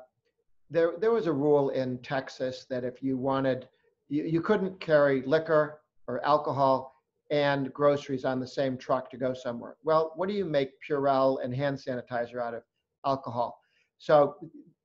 there, 0.70 0.94
there 1.00 1.10
was 1.10 1.26
a 1.26 1.32
rule 1.32 1.70
in 1.70 1.98
Texas 1.98 2.66
that 2.70 2.84
if 2.84 3.02
you 3.02 3.16
wanted, 3.16 3.68
you, 4.08 4.24
you 4.24 4.40
couldn't 4.40 4.80
carry 4.80 5.22
liquor 5.22 5.80
or 6.06 6.24
alcohol 6.24 6.94
and 7.30 7.72
groceries 7.72 8.24
on 8.24 8.40
the 8.40 8.46
same 8.46 8.76
truck 8.76 9.10
to 9.10 9.16
go 9.16 9.32
somewhere. 9.32 9.76
Well, 9.84 10.12
what 10.16 10.28
do 10.28 10.34
you 10.34 10.44
make 10.44 10.70
Purell 10.86 11.42
and 11.44 11.54
hand 11.54 11.78
sanitizer 11.78 12.40
out 12.40 12.54
of? 12.54 12.62
Alcohol. 13.06 13.58
So 13.98 14.36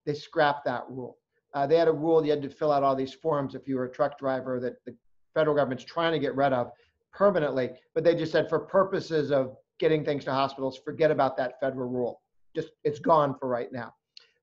they 0.06 0.14
scrapped 0.14 0.64
that 0.66 0.84
rule. 0.90 1.18
Uh, 1.54 1.68
they 1.68 1.78
had 1.78 1.88
a 1.88 1.94
rule 1.94 2.24
you 2.24 2.32
had 2.32 2.42
to 2.42 2.50
fill 2.50 2.72
out 2.72 2.84
all 2.84 2.96
these 2.96 3.14
forms 3.14 3.56
if 3.56 3.68
you 3.68 3.76
were 3.76 3.86
a 3.86 3.92
truck 3.92 4.18
driver 4.18 4.60
that 4.62 4.84
the 4.86 4.96
federal 5.34 5.56
government's 5.56 5.84
trying 5.84 6.14
to 6.14 6.20
get 6.20 6.36
rid 6.36 6.54
of 6.54 6.72
permanently, 7.14 7.72
but 7.94 8.04
they 8.04 8.16
just 8.16 8.32
said 8.32 8.48
for 8.50 8.60
purposes 8.60 9.32
of 9.32 9.58
getting 9.80 10.04
things 10.04 10.24
to 10.26 10.32
hospitals, 10.32 10.78
forget 10.78 11.12
about 11.12 11.36
that 11.38 11.60
federal 11.60 11.90
rule. 11.90 12.22
Just 12.56 12.70
it's 12.84 13.00
gone 13.00 13.36
for 13.40 13.50
right 13.50 13.72
now. 13.72 13.94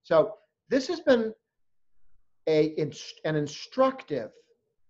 So 0.02 0.34
this 0.72 0.88
has 0.88 1.00
been 1.00 1.34
a 2.48 2.74
an 3.26 3.36
instructive 3.36 4.30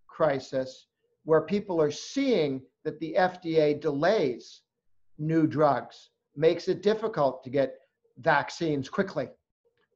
crisis 0.07 0.87
where 1.25 1.41
people 1.41 1.83
are 1.83 1.91
seeing 1.91 2.63
that 2.85 3.01
the 3.01 3.17
FDA 3.19 3.81
delays 3.81 4.63
new 5.19 5.45
drugs, 5.45 6.11
makes 6.37 6.69
it 6.69 6.83
difficult 6.83 7.43
to 7.43 7.51
get 7.51 7.75
vaccines 8.19 8.89
quickly 8.89 9.29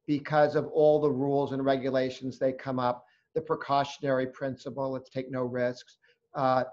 because 0.07 0.55
of 0.55 0.67
all 0.67 0.99
the 0.99 1.09
rules 1.09 1.53
and 1.53 1.63
regulations 1.63 2.37
they 2.37 2.51
come 2.51 2.79
up, 2.79 3.05
the 3.33 3.41
precautionary 3.41 4.27
principle, 4.27 4.91
let's 4.91 5.09
take 5.09 5.31
no 5.31 5.43
risks. 5.43 5.97
Uh, 6.35 6.65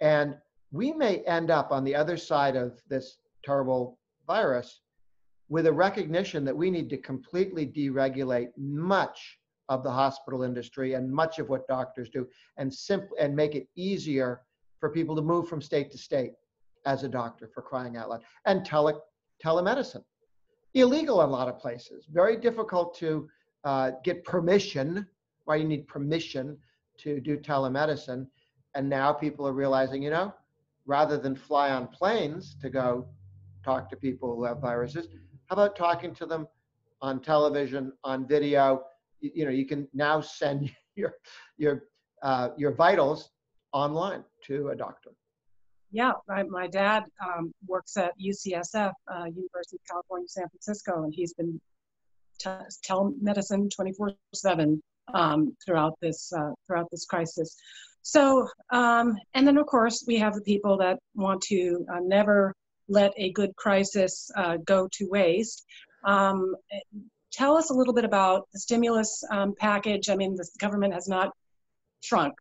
and 0.00 0.36
we 0.72 0.92
may 0.92 1.18
end 1.20 1.52
up 1.52 1.70
on 1.70 1.84
the 1.84 1.94
other 1.94 2.16
side 2.16 2.56
of 2.56 2.80
this 2.88 3.18
terrible 3.44 3.98
virus 4.26 4.80
with 5.48 5.66
a 5.66 5.72
recognition 5.72 6.44
that 6.44 6.56
we 6.56 6.70
need 6.70 6.90
to 6.90 6.96
completely 6.96 7.66
deregulate 7.66 8.48
much 8.56 9.38
of 9.68 9.82
the 9.82 9.90
hospital 9.90 10.42
industry 10.42 10.94
and 10.94 11.10
much 11.10 11.38
of 11.38 11.48
what 11.48 11.66
doctors 11.66 12.08
do 12.08 12.26
and 12.56 12.72
simply 12.72 13.18
and 13.18 13.34
make 13.34 13.54
it 13.54 13.68
easier 13.76 14.42
for 14.78 14.90
people 14.90 15.16
to 15.16 15.22
move 15.22 15.48
from 15.48 15.60
state 15.60 15.90
to 15.90 15.98
state 15.98 16.32
as 16.84 17.02
a 17.02 17.08
doctor 17.08 17.48
for 17.52 17.62
crying 17.62 17.96
out 17.96 18.08
loud. 18.08 18.22
And 18.44 18.64
tele, 18.64 18.94
telemedicine. 19.44 20.04
Illegal 20.74 21.22
in 21.22 21.28
a 21.28 21.32
lot 21.32 21.48
of 21.48 21.58
places. 21.58 22.06
Very 22.12 22.36
difficult 22.36 22.96
to 22.98 23.28
uh, 23.64 23.92
get 24.04 24.24
permission 24.24 25.06
why 25.44 25.56
you 25.56 25.64
need 25.64 25.86
permission 25.86 26.56
to 26.98 27.20
do 27.20 27.36
telemedicine. 27.36 28.26
And 28.74 28.88
now 28.88 29.12
people 29.12 29.46
are 29.46 29.52
realizing 29.52 30.02
you 30.02 30.10
know 30.10 30.34
rather 30.86 31.18
than 31.18 31.34
fly 31.34 31.70
on 31.70 31.88
planes 31.88 32.56
to 32.62 32.70
go 32.70 33.06
talk 33.64 33.90
to 33.90 33.96
people 33.96 34.36
who 34.36 34.44
have 34.44 34.60
viruses, 34.60 35.08
how 35.48 35.54
about 35.54 35.76
talking 35.76 36.14
to 36.16 36.26
them 36.26 36.46
on 37.00 37.20
television, 37.20 37.92
on 38.04 38.26
video? 38.26 38.84
You, 39.20 39.30
you 39.34 39.44
know, 39.44 39.50
you 39.50 39.66
can 39.66 39.88
now 39.94 40.20
send 40.20 40.70
your 40.96 41.14
your 41.56 41.84
uh, 42.22 42.50
your 42.56 42.72
vitals 42.72 43.30
online 43.72 44.24
to 44.44 44.68
a 44.68 44.76
doctor. 44.76 45.10
Yeah, 45.92 46.12
my, 46.28 46.42
my 46.42 46.66
dad 46.66 47.04
um, 47.24 47.52
works 47.66 47.96
at 47.96 48.12
UCSF, 48.20 48.92
uh, 49.10 49.24
University 49.24 49.76
of 49.76 49.88
California, 49.88 50.28
San 50.28 50.48
Francisco, 50.48 51.04
and 51.04 51.14
he's 51.14 51.32
been 51.34 51.60
t- 52.38 52.50
telemedicine 52.84 53.70
24/7 53.70 54.80
um, 55.14 55.56
throughout 55.64 55.94
this 56.00 56.32
uh, 56.36 56.50
throughout 56.66 56.90
this 56.90 57.04
crisis. 57.06 57.56
So, 58.02 58.46
um, 58.70 59.16
and 59.34 59.46
then 59.46 59.58
of 59.58 59.66
course 59.66 60.04
we 60.06 60.16
have 60.18 60.34
the 60.34 60.42
people 60.42 60.76
that 60.78 60.98
want 61.14 61.40
to 61.42 61.84
uh, 61.92 62.00
never 62.02 62.54
let 62.88 63.12
a 63.16 63.32
good 63.32 63.54
crisis 63.56 64.30
uh, 64.36 64.58
go 64.64 64.88
to 64.92 65.08
waste. 65.08 65.64
Um, 66.04 66.54
tell 67.32 67.56
us 67.56 67.70
a 67.70 67.74
little 67.74 67.94
bit 67.94 68.04
about 68.04 68.48
the 68.52 68.58
stimulus 68.58 69.22
um, 69.30 69.54
package. 69.58 70.08
I 70.08 70.16
mean, 70.16 70.36
the 70.36 70.48
government 70.58 70.94
has 70.94 71.08
not 71.08 71.32
shrunk 72.02 72.34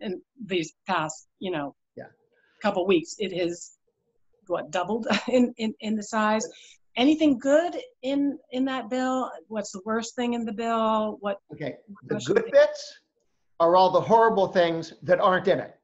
in 0.00 0.20
these 0.44 0.72
past, 0.86 1.26
you 1.40 1.50
know, 1.50 1.74
yeah. 1.96 2.04
couple 2.62 2.86
weeks. 2.86 3.16
It 3.18 3.36
has 3.36 3.72
what 4.46 4.70
doubled 4.70 5.06
in, 5.28 5.52
in, 5.56 5.74
in 5.80 5.96
the 5.96 6.02
size. 6.02 6.46
Anything 6.96 7.38
good 7.38 7.76
in 8.02 8.38
in 8.50 8.64
that 8.64 8.90
bill? 8.90 9.30
What's 9.46 9.70
the 9.70 9.80
worst 9.84 10.16
thing 10.16 10.34
in 10.34 10.44
the 10.44 10.52
bill? 10.52 11.18
What? 11.20 11.38
Okay, 11.52 11.76
the 12.08 12.16
good 12.26 12.50
bits 12.50 12.98
are 13.60 13.76
all 13.76 13.90
the 13.90 14.00
horrible 14.00 14.48
things 14.48 14.94
that 15.04 15.20
aren't 15.20 15.46
in 15.46 15.60
it, 15.60 15.76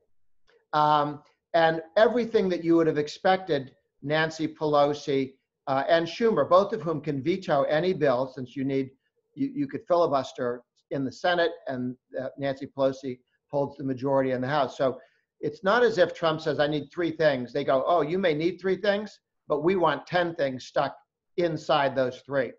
um, 0.73 1.23
and 1.53 1.83
everything 1.97 2.49
that 2.49 2.65
you 2.65 2.75
would 2.75 2.89
have 2.89 2.99
expected 2.99 3.77
Nancy 4.05 4.47
Pelosi 4.47 5.35
uh, 5.67 5.83
and 5.89 6.07
Schumer, 6.07 6.49
both 6.49 6.73
of 6.73 6.83
whom 6.83 7.01
can 7.01 7.23
veto 7.23 7.63
any 7.65 7.93
bill, 7.93 8.31
since 8.33 8.55
you 8.55 8.65
need 8.65 8.91
you, 9.35 9.51
you 9.53 9.67
could 9.67 9.85
filibuster 9.89 10.63
in 10.91 11.05
the 11.05 11.11
Senate, 11.11 11.51
and 11.67 11.97
uh, 12.21 12.29
Nancy 12.39 12.67
Pelosi 12.67 13.19
holds 13.49 13.77
the 13.77 13.85
majority 13.85 14.31
in 14.33 14.41
the 14.41 14.49
House. 14.49 14.77
So 14.77 15.01
it's 15.41 15.65
not 15.65 15.83
as 15.83 15.99
if 15.99 16.15
Trump 16.15 16.41
says, 16.41 16.61
I 16.61 16.67
need 16.67 16.91
three 16.93 17.11
things. 17.11 17.53
They 17.53 17.65
go, 17.65 17.85
oh, 17.87 18.03
you 18.03 18.19
may 18.19 18.35
need 18.35 18.61
three 18.61 18.77
things, 18.77 19.19
but 19.49 19.63
we 19.63 19.77
want 19.77 20.07
10 20.07 20.35
things 20.37 20.67
stuck 20.67 20.97
inside 21.37 21.95
those 21.95 22.21
three. 22.21 22.53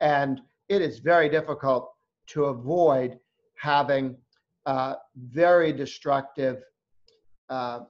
And 0.00 0.40
it 0.68 0.82
is 0.82 0.98
very 0.98 1.28
difficult 1.28 1.90
to 2.28 2.46
avoid 2.46 3.18
having 3.56 4.16
uh, 4.66 4.94
very 5.16 5.72
destructive. 5.72 6.62
Uh, 7.48 7.80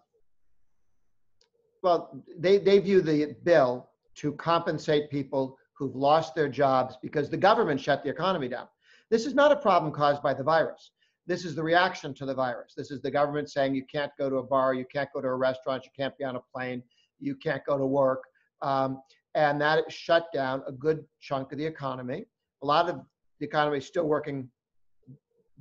well, 1.89 2.23
they, 2.39 2.59
they 2.59 2.79
view 2.81 3.01
the 3.01 3.35
bill 3.45 3.89
to 4.17 4.33
compensate 4.33 5.11
people 5.11 5.57
who've 5.73 5.97
lost 5.97 6.35
their 6.35 6.49
jobs 6.49 6.99
because 7.01 7.31
the 7.31 7.37
government 7.37 7.81
shut 7.81 8.05
the 8.05 8.11
economy 8.11 8.47
down. 8.47 8.69
This 9.11 9.25
is 9.25 9.33
not 9.33 9.53
a 9.53 9.57
problem 9.57 9.91
caused 9.91 10.23
by 10.23 10.35
the 10.35 10.43
virus. 10.43 10.91
This 11.27 11.47
is 11.47 11.55
the 11.55 11.63
reaction 11.63 12.13
to 12.15 12.27
the 12.27 12.35
virus. 12.35 12.75
This 12.77 12.91
is 12.91 13.01
the 13.01 13.11
government 13.11 13.51
saying 13.51 13.75
you 13.75 13.87
can't 13.91 14.13
go 14.19 14.29
to 14.29 14.37
a 14.37 14.43
bar, 14.43 14.75
you 14.75 14.85
can't 14.93 15.09
go 15.15 15.23
to 15.23 15.29
a 15.29 15.35
restaurant, 15.35 15.85
you 15.87 15.91
can't 15.97 16.17
be 16.19 16.25
on 16.25 16.37
a 16.37 16.43
plane, 16.55 16.83
you 17.21 17.35
can't 17.35 17.65
go 17.65 17.79
to 17.79 17.87
work. 17.87 18.25
Um, 18.61 19.01
and 19.35 19.59
that 19.63 19.91
shut 19.91 20.27
down 20.35 20.63
a 20.67 20.73
good 20.73 21.07
chunk 21.21 21.53
of 21.53 21.59
the 21.59 21.65
economy. 21.65 22.27
A 22.63 22.67
lot 22.67 22.91
of 22.91 23.01
the 23.41 23.47
economy 23.47 23.79
is 23.79 23.87
still 23.87 24.07
working 24.07 24.51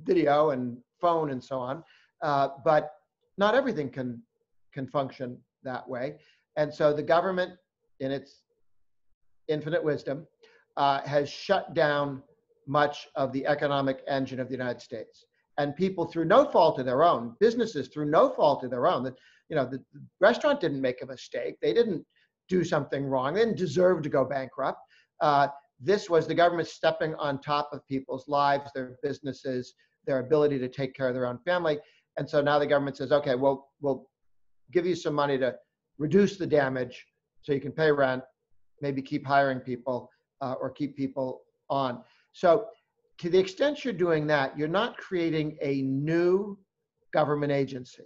video 0.04 0.50
and 0.50 0.76
phone 1.00 1.30
and 1.30 1.42
so 1.42 1.58
on, 1.58 1.82
uh, 2.20 2.48
but 2.64 2.90
not 3.38 3.54
everything 3.54 3.88
can 3.88 4.22
can 4.74 4.86
function 4.86 5.38
that 5.64 5.88
way. 5.88 6.16
And 6.56 6.72
so 6.72 6.92
the 6.92 7.02
government, 7.02 7.52
in 8.00 8.10
its 8.10 8.42
infinite 9.48 9.82
wisdom, 9.82 10.26
uh, 10.76 11.00
has 11.02 11.28
shut 11.28 11.74
down 11.74 12.22
much 12.66 13.08
of 13.14 13.32
the 13.32 13.46
economic 13.46 14.02
engine 14.06 14.40
of 14.40 14.48
the 14.48 14.54
United 14.54 14.80
States 14.80 15.24
and 15.58 15.74
people 15.74 16.04
through 16.04 16.24
no 16.24 16.44
fault 16.44 16.78
of 16.78 16.86
their 16.86 17.02
own, 17.02 17.34
businesses 17.40 17.88
through 17.88 18.10
no 18.10 18.30
fault 18.30 18.62
of 18.64 18.70
their 18.70 18.86
own. 18.86 19.02
That 19.02 19.14
you 19.48 19.56
know, 19.56 19.64
the, 19.64 19.82
restaurant 20.20 20.60
didn't 20.60 20.80
make 20.80 21.02
a 21.02 21.06
mistake. 21.06 21.56
They 21.60 21.74
didn't 21.74 22.04
do 22.48 22.64
something 22.64 23.04
wrong. 23.04 23.34
They 23.34 23.40
didn't 23.40 23.58
deserve 23.58 24.02
to 24.02 24.08
go 24.08 24.24
bankrupt. 24.24 24.80
Uh, 25.20 25.48
this 25.80 26.08
was 26.08 26.26
the 26.26 26.34
government 26.34 26.68
stepping 26.68 27.14
on 27.16 27.40
top 27.40 27.70
of 27.72 27.86
people's 27.86 28.28
lives, 28.28 28.70
their 28.74 28.96
businesses, 29.02 29.74
their 30.06 30.20
ability 30.20 30.58
to 30.58 30.68
take 30.68 30.94
care 30.94 31.08
of 31.08 31.14
their 31.14 31.26
own 31.26 31.38
family. 31.44 31.78
And 32.16 32.28
so 32.28 32.40
now 32.40 32.58
the 32.58 32.66
government 32.66 32.96
says, 32.96 33.12
okay, 33.12 33.34
well, 33.34 33.70
we'll 33.80 34.08
give 34.72 34.86
you 34.86 34.94
some 34.94 35.14
money 35.14 35.38
to 35.38 35.54
reduce 35.98 36.36
the 36.36 36.46
damage 36.46 37.06
so 37.42 37.52
you 37.52 37.60
can 37.60 37.72
pay 37.72 37.90
rent, 37.90 38.22
maybe 38.80 39.02
keep 39.02 39.26
hiring 39.26 39.60
people 39.60 40.10
uh, 40.40 40.54
or 40.60 40.70
keep 40.70 40.96
people 40.96 41.42
on. 41.70 42.02
So 42.32 42.66
to 43.18 43.28
the 43.28 43.38
extent 43.38 43.84
you're 43.84 43.94
doing 43.94 44.26
that, 44.28 44.56
you're 44.56 44.68
not 44.68 44.96
creating 44.96 45.58
a 45.60 45.82
new 45.82 46.58
government 47.12 47.52
agency. 47.52 48.04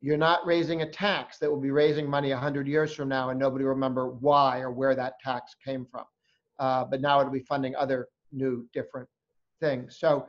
You're 0.00 0.16
not 0.16 0.44
raising 0.46 0.82
a 0.82 0.90
tax 0.90 1.38
that 1.38 1.50
will 1.50 1.60
be 1.60 1.70
raising 1.70 2.08
money 2.08 2.30
100 2.30 2.66
years 2.66 2.92
from 2.92 3.08
now 3.08 3.30
and 3.30 3.38
nobody 3.38 3.64
will 3.64 3.70
remember 3.70 4.08
why 4.08 4.58
or 4.60 4.72
where 4.72 4.96
that 4.96 5.14
tax 5.22 5.54
came 5.64 5.86
from. 5.90 6.04
Uh, 6.58 6.84
but 6.84 7.00
now 7.00 7.20
it'll 7.20 7.32
be 7.32 7.40
funding 7.40 7.76
other 7.76 8.08
new, 8.32 8.66
different 8.72 9.08
things. 9.60 9.98
So 9.98 10.26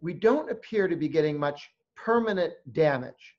we 0.00 0.14
don't 0.14 0.50
appear 0.50 0.86
to 0.86 0.96
be 0.96 1.08
getting 1.08 1.38
much 1.38 1.68
permanent 1.96 2.54
damage, 2.72 3.34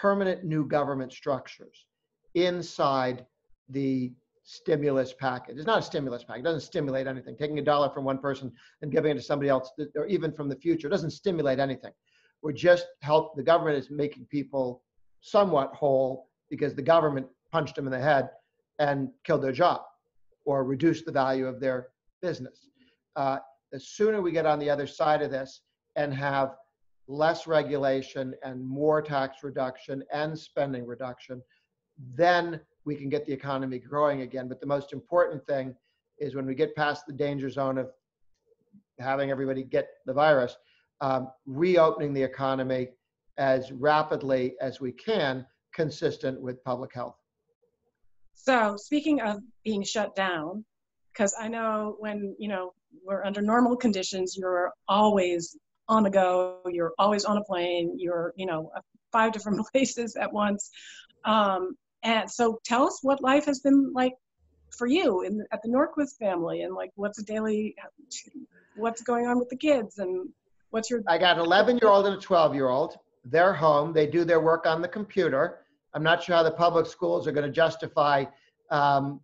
permanent 0.00 0.44
new 0.44 0.64
government 0.64 1.12
structures 1.12 1.86
inside 2.34 3.26
the 3.68 4.12
stimulus 4.44 5.12
package. 5.18 5.56
It's 5.56 5.66
not 5.66 5.80
a 5.80 5.82
stimulus 5.82 6.24
package. 6.24 6.40
It 6.40 6.44
doesn't 6.44 6.60
stimulate 6.62 7.06
anything. 7.06 7.36
Taking 7.36 7.58
a 7.58 7.62
dollar 7.62 7.90
from 7.90 8.04
one 8.04 8.18
person 8.18 8.52
and 8.80 8.92
giving 8.92 9.10
it 9.10 9.14
to 9.14 9.22
somebody 9.22 9.50
else, 9.50 9.70
or 9.94 10.06
even 10.06 10.32
from 10.32 10.48
the 10.48 10.56
future, 10.56 10.88
doesn't 10.88 11.10
stimulate 11.10 11.58
anything. 11.58 11.92
We're 12.42 12.52
just 12.52 12.86
help. 13.02 13.36
The 13.36 13.42
government 13.42 13.76
is 13.76 13.90
making 13.90 14.26
people 14.26 14.82
somewhat 15.20 15.74
whole 15.74 16.30
because 16.48 16.74
the 16.74 16.82
government 16.82 17.26
punched 17.50 17.74
them 17.74 17.86
in 17.86 17.92
the 17.92 18.00
head 18.00 18.30
and 18.78 19.10
killed 19.24 19.42
their 19.42 19.52
job, 19.52 19.82
or 20.44 20.64
reduced 20.64 21.04
the 21.04 21.12
value 21.12 21.46
of 21.46 21.60
their 21.60 21.88
business. 22.22 22.68
Uh, 23.16 23.38
the 23.72 23.80
sooner 23.80 24.22
we 24.22 24.30
get 24.30 24.46
on 24.46 24.60
the 24.60 24.70
other 24.70 24.86
side 24.86 25.20
of 25.20 25.30
this 25.30 25.62
and 25.96 26.14
have 26.14 26.54
less 27.08 27.46
regulation 27.46 28.34
and 28.44 28.62
more 28.64 29.00
tax 29.02 29.42
reduction 29.42 30.04
and 30.12 30.38
spending 30.38 30.86
reduction, 30.86 31.42
then 32.14 32.60
we 32.84 32.94
can 32.94 33.08
get 33.08 33.24
the 33.26 33.32
economy 33.32 33.78
growing 33.78 34.20
again. 34.20 34.46
But 34.46 34.60
the 34.60 34.66
most 34.66 34.92
important 34.92 35.44
thing 35.46 35.74
is 36.18 36.34
when 36.34 36.46
we 36.46 36.54
get 36.54 36.76
past 36.76 37.06
the 37.06 37.12
danger 37.12 37.48
zone 37.50 37.78
of 37.78 37.90
having 39.00 39.30
everybody 39.30 39.62
get 39.62 39.88
the 40.06 40.12
virus, 40.12 40.56
um, 41.00 41.28
reopening 41.46 42.12
the 42.12 42.22
economy 42.22 42.88
as 43.38 43.72
rapidly 43.72 44.56
as 44.60 44.80
we 44.80 44.92
can, 44.92 45.46
consistent 45.72 46.40
with 46.40 46.62
public 46.64 46.92
health. 46.92 47.16
So, 48.34 48.76
speaking 48.76 49.20
of 49.20 49.38
being 49.64 49.82
shut 49.82 50.14
down, 50.14 50.64
because 51.12 51.34
I 51.38 51.48
know 51.48 51.96
when 51.98 52.34
you 52.38 52.48
know 52.48 52.72
we're 53.04 53.24
under 53.24 53.40
normal 53.40 53.76
conditions, 53.76 54.36
you're 54.36 54.72
always 54.88 55.56
on 55.88 56.02
the 56.02 56.10
go. 56.10 56.58
You're 56.66 56.92
always 56.98 57.24
on 57.24 57.36
a 57.36 57.44
plane. 57.44 57.94
You're 57.98 58.32
you 58.36 58.46
know 58.46 58.70
five 59.12 59.32
different 59.32 59.66
places 59.72 60.16
at 60.16 60.32
once. 60.32 60.70
Um, 61.24 61.76
and 62.02 62.30
so 62.30 62.58
tell 62.64 62.86
us 62.86 63.00
what 63.02 63.22
life 63.22 63.44
has 63.46 63.60
been 63.60 63.92
like 63.92 64.14
for 64.76 64.86
you 64.86 65.22
in, 65.22 65.44
at 65.52 65.60
the 65.62 65.68
Norquist 65.68 66.16
family 66.18 66.62
and 66.62 66.74
like 66.74 66.90
what's 66.94 67.18
a 67.18 67.24
daily, 67.24 67.74
what's 68.76 69.02
going 69.02 69.26
on 69.26 69.38
with 69.38 69.48
the 69.48 69.56
kids 69.56 69.98
and 69.98 70.28
what's 70.70 70.90
your. 70.90 71.02
I 71.08 71.18
got 71.18 71.38
an 71.38 71.44
11 71.44 71.78
year 71.78 71.90
old 71.90 72.06
and 72.06 72.16
a 72.16 72.20
12 72.20 72.54
year 72.54 72.68
old. 72.68 72.96
They're 73.24 73.52
home. 73.52 73.92
They 73.92 74.06
do 74.06 74.24
their 74.24 74.40
work 74.40 74.66
on 74.66 74.80
the 74.80 74.88
computer. 74.88 75.60
I'm 75.94 76.02
not 76.02 76.22
sure 76.22 76.36
how 76.36 76.42
the 76.42 76.50
public 76.50 76.86
schools 76.86 77.26
are 77.26 77.32
going 77.32 77.46
to 77.46 77.52
justify 77.52 78.24
um, 78.70 79.20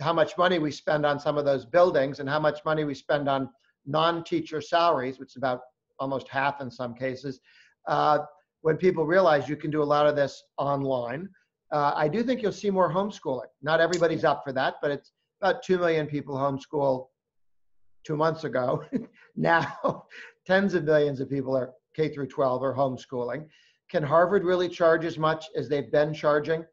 how 0.00 0.12
much 0.12 0.36
money 0.36 0.58
we 0.58 0.70
spend 0.70 1.06
on 1.06 1.20
some 1.20 1.38
of 1.38 1.44
those 1.44 1.64
buildings 1.64 2.20
and 2.20 2.28
how 2.28 2.40
much 2.40 2.60
money 2.64 2.84
we 2.84 2.94
spend 2.94 3.28
on 3.28 3.48
non-teacher 3.86 4.60
salaries, 4.60 5.18
which 5.18 5.30
is 5.30 5.36
about 5.36 5.60
almost 5.98 6.28
half 6.28 6.60
in 6.60 6.70
some 6.70 6.94
cases. 6.94 7.40
Uh, 7.86 8.18
when 8.62 8.76
people 8.76 9.06
realize 9.06 9.48
you 9.48 9.56
can 9.56 9.70
do 9.70 9.82
a 9.82 9.84
lot 9.84 10.06
of 10.06 10.16
this 10.16 10.42
online, 10.58 11.28
uh, 11.72 11.92
I 11.94 12.08
do 12.08 12.22
think 12.22 12.42
you'll 12.42 12.52
see 12.52 12.70
more 12.70 12.92
homeschooling. 12.92 13.46
Not 13.62 13.80
everybody's 13.80 14.24
up 14.24 14.42
for 14.44 14.52
that, 14.52 14.74
but 14.80 14.90
it's 14.90 15.12
about 15.40 15.62
2 15.62 15.78
million 15.78 16.06
people 16.06 16.34
homeschool 16.34 17.06
two 18.04 18.16
months 18.16 18.44
ago. 18.44 18.84
now, 19.36 20.04
tens 20.46 20.74
of 20.74 20.84
millions 20.84 21.20
of 21.20 21.28
people 21.28 21.56
are 21.56 21.72
K 21.94 22.08
through 22.08 22.28
12 22.28 22.62
are 22.62 22.74
homeschooling. 22.74 23.46
Can 23.90 24.02
Harvard 24.02 24.44
really 24.44 24.68
charge 24.68 25.04
as 25.04 25.18
much 25.18 25.46
as 25.56 25.68
they've 25.68 25.90
been 25.90 26.12
charging 26.12 26.64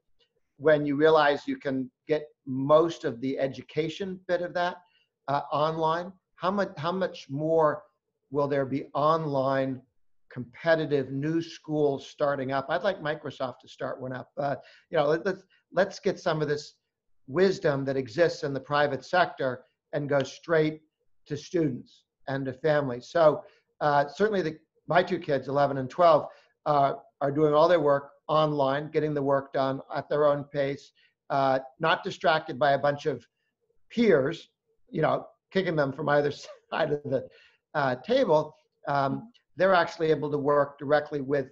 when 0.58 0.86
you 0.86 0.96
realize 0.96 1.48
you 1.48 1.58
can 1.58 1.90
get 2.08 2.24
most 2.46 3.04
of 3.04 3.20
the 3.22 3.38
education 3.40 4.20
bit 4.28 4.42
of 4.42 4.54
that 4.54 4.78
uh, 5.28 5.42
online? 5.52 6.12
How 6.36 6.52
much, 6.52 6.72
how 6.78 6.92
much 6.92 7.28
more 7.30 7.84
will 8.34 8.48
there 8.48 8.66
be 8.66 8.86
online 8.96 9.80
competitive 10.34 11.12
new 11.12 11.42
schools 11.42 12.08
starting 12.08 12.52
up. 12.52 12.66
I'd 12.68 12.82
like 12.82 13.00
Microsoft 13.00 13.60
to 13.60 13.68
start 13.68 14.02
one 14.02 14.12
up. 14.12 14.32
Uh, 14.36 14.56
you 14.90 14.98
know, 14.98 15.06
let, 15.06 15.24
let's 15.26 15.44
let's 15.72 16.00
get 16.00 16.20
some 16.20 16.42
of 16.42 16.48
this 16.48 16.74
wisdom 17.28 17.86
that 17.86 17.96
exists 17.96 18.44
in 18.44 18.52
the 18.52 18.60
private 18.60 19.06
sector 19.06 19.64
and 19.94 20.10
go 20.10 20.24
straight 20.24 20.82
to 21.28 21.38
students 21.38 22.06
and 22.28 22.46
to 22.46 22.54
families. 22.54 23.10
So 23.12 23.44
uh, 23.80 24.08
certainly, 24.08 24.42
the, 24.42 24.58
my 24.88 25.04
two 25.04 25.20
kids, 25.20 25.48
11 25.48 25.78
and 25.78 25.90
12, 25.90 26.26
uh, 26.66 26.94
are 27.22 27.32
doing 27.32 27.54
all 27.54 27.68
their 27.68 27.80
work 27.80 28.10
online, 28.28 28.90
getting 28.90 29.14
the 29.14 29.22
work 29.22 29.54
done 29.54 29.82
at 29.96 30.10
their 30.10 30.26
own 30.26 30.46
pace, 30.46 30.92
uh, 31.30 31.60
not 31.80 32.04
distracted 32.04 32.58
by 32.58 32.72
a 32.72 32.80
bunch 32.80 33.06
of 33.06 33.24
peers, 33.92 34.50
you 34.90 35.04
know, 35.04 35.28
kicking 35.52 35.76
them 35.76 35.94
from 35.94 36.10
either 36.10 36.32
side 36.72 36.92
of 36.92 37.04
the 37.04 37.28
uh, 37.74 37.96
table. 37.98 38.56
Um, 38.88 39.32
they're 39.56 39.74
actually 39.74 40.10
able 40.10 40.32
to 40.32 40.38
work 40.38 40.80
directly 40.80 41.22
with 41.22 41.48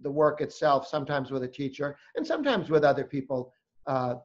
the 0.00 0.10
work 0.10 0.40
itself, 0.40 0.86
sometimes 0.86 1.30
with 1.30 1.44
a 1.44 1.48
teacher, 1.48 1.96
and 2.16 2.26
sometimes 2.26 2.68
with 2.68 2.84
other 2.84 3.04
people 3.04 3.52
uh, 3.86 4.16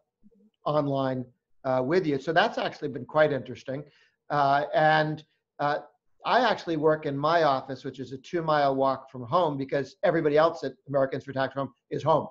online 0.65 1.25
uh, 1.63 1.81
with 1.83 2.05
you. 2.05 2.19
So 2.19 2.33
that's 2.33 2.57
actually 2.57 2.89
been 2.89 3.05
quite 3.05 3.31
interesting. 3.31 3.83
Uh, 4.29 4.65
and 4.73 5.23
uh, 5.59 5.79
I 6.25 6.49
actually 6.49 6.77
work 6.77 7.05
in 7.05 7.17
my 7.17 7.43
office, 7.43 7.83
which 7.83 7.99
is 7.99 8.11
a 8.11 8.17
two 8.17 8.41
mile 8.41 8.75
walk 8.75 9.09
from 9.09 9.23
home 9.23 9.57
because 9.57 9.95
everybody 10.03 10.37
else 10.37 10.63
at 10.63 10.73
Americans 10.87 11.23
for 11.23 11.33
Tax 11.33 11.55
Reform 11.55 11.73
is 11.91 12.03
home. 12.03 12.27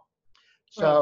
So 0.71 1.01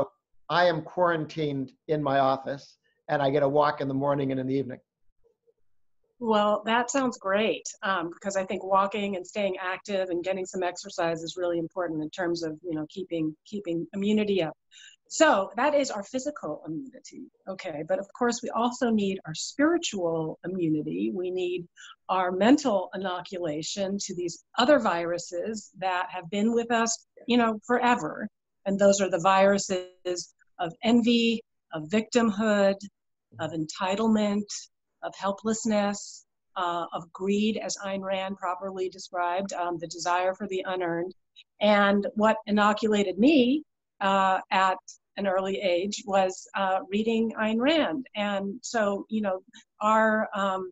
right. 0.50 0.64
I 0.64 0.68
am 0.68 0.82
quarantined 0.82 1.72
in 1.88 2.02
my 2.02 2.20
office 2.20 2.78
and 3.08 3.20
I 3.20 3.30
get 3.30 3.42
a 3.42 3.48
walk 3.48 3.80
in 3.80 3.88
the 3.88 3.94
morning 3.94 4.30
and 4.30 4.40
in 4.40 4.46
the 4.46 4.54
evening. 4.54 4.78
Well, 6.18 6.62
that 6.64 6.90
sounds 6.90 7.18
great 7.18 7.66
um, 7.82 8.10
because 8.10 8.36
I 8.36 8.44
think 8.44 8.64
walking 8.64 9.16
and 9.16 9.26
staying 9.26 9.56
active 9.60 10.08
and 10.08 10.24
getting 10.24 10.46
some 10.46 10.62
exercise 10.62 11.22
is 11.22 11.36
really 11.36 11.58
important 11.58 12.02
in 12.02 12.08
terms 12.08 12.42
of 12.42 12.58
you 12.62 12.74
know 12.74 12.86
keeping 12.88 13.36
keeping 13.44 13.86
immunity 13.92 14.42
up. 14.42 14.56
So 15.08 15.50
that 15.56 15.74
is 15.74 15.90
our 15.90 16.02
physical 16.02 16.62
immunity. 16.66 17.30
Okay, 17.46 17.84
but 17.86 17.98
of 17.98 18.06
course 18.18 18.40
we 18.42 18.48
also 18.50 18.90
need 18.90 19.20
our 19.26 19.34
spiritual 19.34 20.38
immunity. 20.44 21.12
We 21.14 21.30
need 21.30 21.68
our 22.08 22.32
mental 22.32 22.90
inoculation 22.94 23.98
to 23.98 24.14
these 24.14 24.44
other 24.58 24.78
viruses 24.78 25.70
that 25.78 26.08
have 26.10 26.28
been 26.30 26.52
with 26.52 26.72
us, 26.72 27.06
you 27.26 27.36
know, 27.36 27.60
forever. 27.66 28.26
And 28.64 28.78
those 28.78 29.00
are 29.00 29.10
the 29.10 29.20
viruses 29.20 30.34
of 30.58 30.72
envy, 30.82 31.42
of 31.72 31.84
victimhood, 31.84 32.74
of 33.38 33.52
entitlement, 33.52 34.46
of 35.06 35.14
helplessness, 35.16 36.26
uh, 36.56 36.86
of 36.92 37.10
greed, 37.12 37.56
as 37.56 37.76
Ayn 37.84 38.02
Rand 38.02 38.36
properly 38.36 38.88
described, 38.88 39.52
um, 39.52 39.78
the 39.78 39.86
desire 39.86 40.34
for 40.34 40.46
the 40.48 40.64
unearned. 40.66 41.14
And 41.60 42.06
what 42.14 42.36
inoculated 42.46 43.18
me 43.18 43.62
uh, 44.00 44.40
at 44.50 44.78
an 45.16 45.26
early 45.26 45.60
age 45.60 46.02
was 46.06 46.46
uh, 46.54 46.80
reading 46.90 47.32
Ayn 47.40 47.60
Rand. 47.60 48.06
And 48.14 48.58
so, 48.62 49.06
you 49.08 49.22
know, 49.22 49.42
our 49.80 50.28
um, 50.34 50.70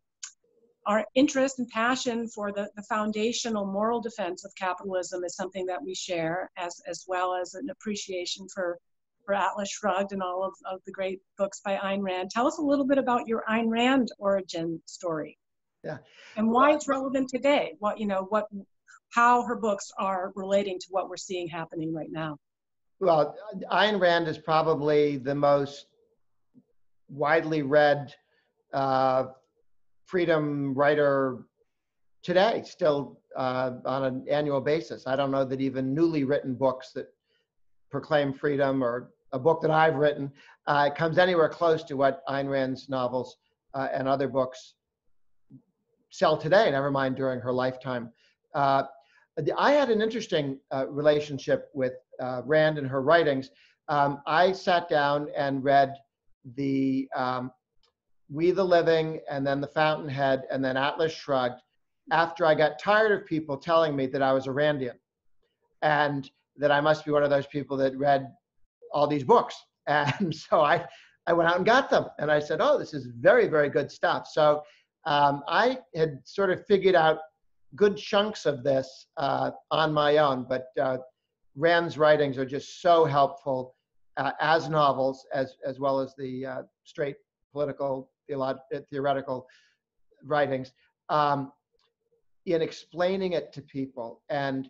our 0.87 1.03
interest 1.15 1.59
and 1.61 1.69
passion 1.69 2.29
for 2.29 2.53
the, 2.53 2.69
the 2.77 2.83
foundational 2.83 3.65
moral 3.65 4.03
defense 4.03 4.45
of 4.45 4.53
capitalism 4.55 5.25
is 5.25 5.35
something 5.35 5.65
that 5.65 5.83
we 5.83 5.95
share, 5.95 6.51
as 6.59 6.81
as 6.87 7.05
well 7.09 7.35
as 7.35 7.55
an 7.55 7.71
appreciation 7.71 8.47
for 8.55 8.79
for 9.25 9.35
Atlas 9.35 9.71
Shrugged 9.71 10.13
and 10.13 10.23
all 10.23 10.45
of, 10.45 10.55
of 10.71 10.81
the 10.87 10.93
great 10.93 11.21
books 11.39 11.61
by 11.65 11.77
Ayn 11.77 12.03
Rand. 12.03 12.31
Tell 12.31 12.47
us 12.47 12.59
a 12.59 12.63
little 12.63 12.87
bit 12.87 12.99
about 12.99 13.27
your 13.27 13.45
Ayn 13.49 13.69
Rand 13.69 14.09
origin 14.19 14.81
story. 14.87 15.39
Yeah. 15.83 15.99
And 16.37 16.51
why 16.51 16.69
well, 16.69 16.77
it's 16.77 16.89
relevant 16.89 17.29
today. 17.29 17.75
What 17.79 17.99
you 17.99 18.07
know, 18.07 18.27
what 18.31 18.47
how 19.13 19.43
her 19.43 19.57
books 19.57 19.93
are 19.99 20.33
relating 20.35 20.79
to 20.79 20.87
what 20.91 21.09
we're 21.09 21.17
seeing 21.17 21.47
happening 21.47 21.95
right 21.95 22.11
now. 22.11 22.37
Well, 23.01 23.37
Ayn 23.71 24.01
Rand 24.01 24.29
is 24.29 24.39
probably 24.39 25.19
the 25.19 25.35
most 25.35 25.87
widely 27.09 27.63
read 27.63 28.13
uh, 28.73 29.27
freedom 30.05 30.75
writer 30.75 31.45
today, 32.23 32.63
still 32.65 33.21
uh, 33.37 33.73
on 33.85 34.05
an 34.05 34.27
annual 34.29 34.61
basis. 34.61 35.07
I 35.07 35.17
don't 35.17 35.31
know 35.31 35.45
that 35.45 35.61
even 35.61 35.95
newly 35.95 36.25
written 36.25 36.55
books 36.55 36.93
that 36.95 37.07
proclaim 37.91 38.33
freedom 38.33 38.83
or 38.83 39.11
a 39.35 39.39
book 39.39 39.61
that 39.61 39.71
I've 39.71 39.97
written 39.97 40.33
uh, 40.67 40.89
comes 40.91 41.19
anywhere 41.19 41.49
close 41.49 41.83
to 41.85 41.97
what 41.97 42.23
Ayn 42.29 42.49
Rand's 42.49 42.89
novels 42.89 43.37
uh, 43.75 43.89
and 43.93 44.09
other 44.09 44.29
books 44.29 44.75
sell 46.11 46.39
today, 46.39 46.71
never 46.71 46.93
mind 46.93 47.17
during 47.17 47.41
her 47.41 47.53
lifetime. 47.53 48.13
Uh, 48.55 48.85
I 49.59 49.73
had 49.73 49.91
an 49.91 50.01
interesting 50.01 50.61
uh, 50.73 50.87
relationship 50.89 51.69
with 51.75 51.95
uh, 52.21 52.43
Rand 52.45 52.79
and 52.79 52.87
her 52.87 53.03
writings. 53.03 53.51
Um, 53.89 54.23
I 54.25 54.53
sat 54.53 54.89
down 54.89 55.27
and 55.37 55.65
read 55.65 55.93
the 56.55 57.09
um, 57.17 57.51
We 58.31 58.53
the 58.53 58.65
Living 58.65 59.21
and 59.29 59.45
then 59.45 59.61
The 59.61 59.67
Fountainhead 59.67 60.45
and 60.53 60.65
then 60.65 60.77
Atlas 60.77 61.13
Shrugged 61.13 61.61
after 62.13 62.47
I 62.47 62.55
got 62.55 62.79
tired 62.79 63.11
of 63.11 63.27
people 63.27 63.57
telling 63.57 63.97
me 63.97 64.07
that 64.07 64.23
I 64.23 64.33
was 64.33 64.47
a 64.47 64.51
Randian 64.51 64.99
and 65.83 66.31
that 66.57 66.71
I 66.71 66.81
must 66.81 67.05
be 67.05 67.11
one 67.11 67.25
of 67.25 67.31
those 67.31 67.49
people 67.49 67.77
that 67.79 67.97
read 67.99 68.31
all 68.95 69.07
these 69.07 69.25
books. 69.25 69.55
And 69.87 70.35
so 70.35 70.63
I, 70.63 70.87
I 71.27 71.35
went 71.35 71.51
out 71.51 71.59
and 71.59 71.67
got 71.67 71.91
them 71.91 72.07
and 72.19 72.31
I 72.31 72.39
said, 72.39 72.63
oh, 72.63 72.79
this 72.79 72.95
is 72.95 73.05
very, 73.05 73.47
very 73.49 73.69
good 73.69 73.93
stuff. 73.93 74.27
So 74.33 74.63
um, 75.05 75.43
I 75.47 75.77
had 75.95 76.21
sort 76.25 76.49
of 76.49 76.65
figured 76.65 76.95
out 76.95 77.19
good 77.77 77.99
chunks 77.99 78.47
of 78.47 78.63
this 78.63 79.07
uh, 79.19 79.51
on 79.71 79.93
my 79.93 80.17
own, 80.17 80.47
but 80.49 80.69
uh, 80.81 80.99
Rand's 81.57 81.99
writings 81.99 82.39
are 82.39 82.47
just 82.47 82.81
so 82.81 83.05
helpful 83.05 83.75
uh, 84.17 84.33
as 84.41 84.69
novels, 84.69 85.27
as 85.33 85.57
as 85.67 85.81
well 85.81 86.01
as 86.01 86.15
the 86.17 86.47
uh, 86.47 86.63
straight 86.85 87.17
political 87.53 88.11
theolo- 88.31 88.59
theoretical 88.91 89.47
writings, 90.25 90.73
um, 91.09 91.53
in 92.47 92.63
explaining 92.63 93.33
it 93.33 93.53
to 93.53 93.63
people 93.63 94.23
and 94.29 94.69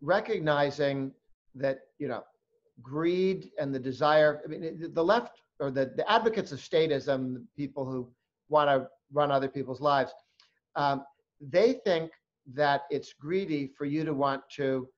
recognizing 0.00 1.12
that 1.54 1.78
you 1.98 2.08
know 2.08 2.22
greed 2.82 3.50
and 3.58 3.74
the 3.74 3.78
desire. 3.78 4.42
I 4.44 4.48
mean, 4.48 4.90
the 4.92 5.04
left 5.04 5.40
or 5.60 5.70
the, 5.70 5.92
the 5.96 6.10
advocates 6.10 6.52
of 6.52 6.58
statism, 6.58 7.34
the 7.34 7.46
people 7.56 7.84
who 7.84 8.08
want 8.48 8.68
to 8.68 8.88
run 9.12 9.30
other 9.30 9.48
people's 9.48 9.80
lives, 9.80 10.12
um, 10.74 11.04
they 11.40 11.74
think 11.84 12.10
that 12.54 12.82
it's 12.90 13.12
greedy 13.12 13.72
for 13.76 13.84
you 13.84 14.04
to 14.04 14.14
want 14.14 14.42
to 14.56 14.88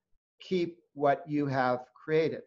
keep 0.40 0.78
what 0.94 1.22
you 1.26 1.46
have 1.46 1.80
created. 1.94 2.42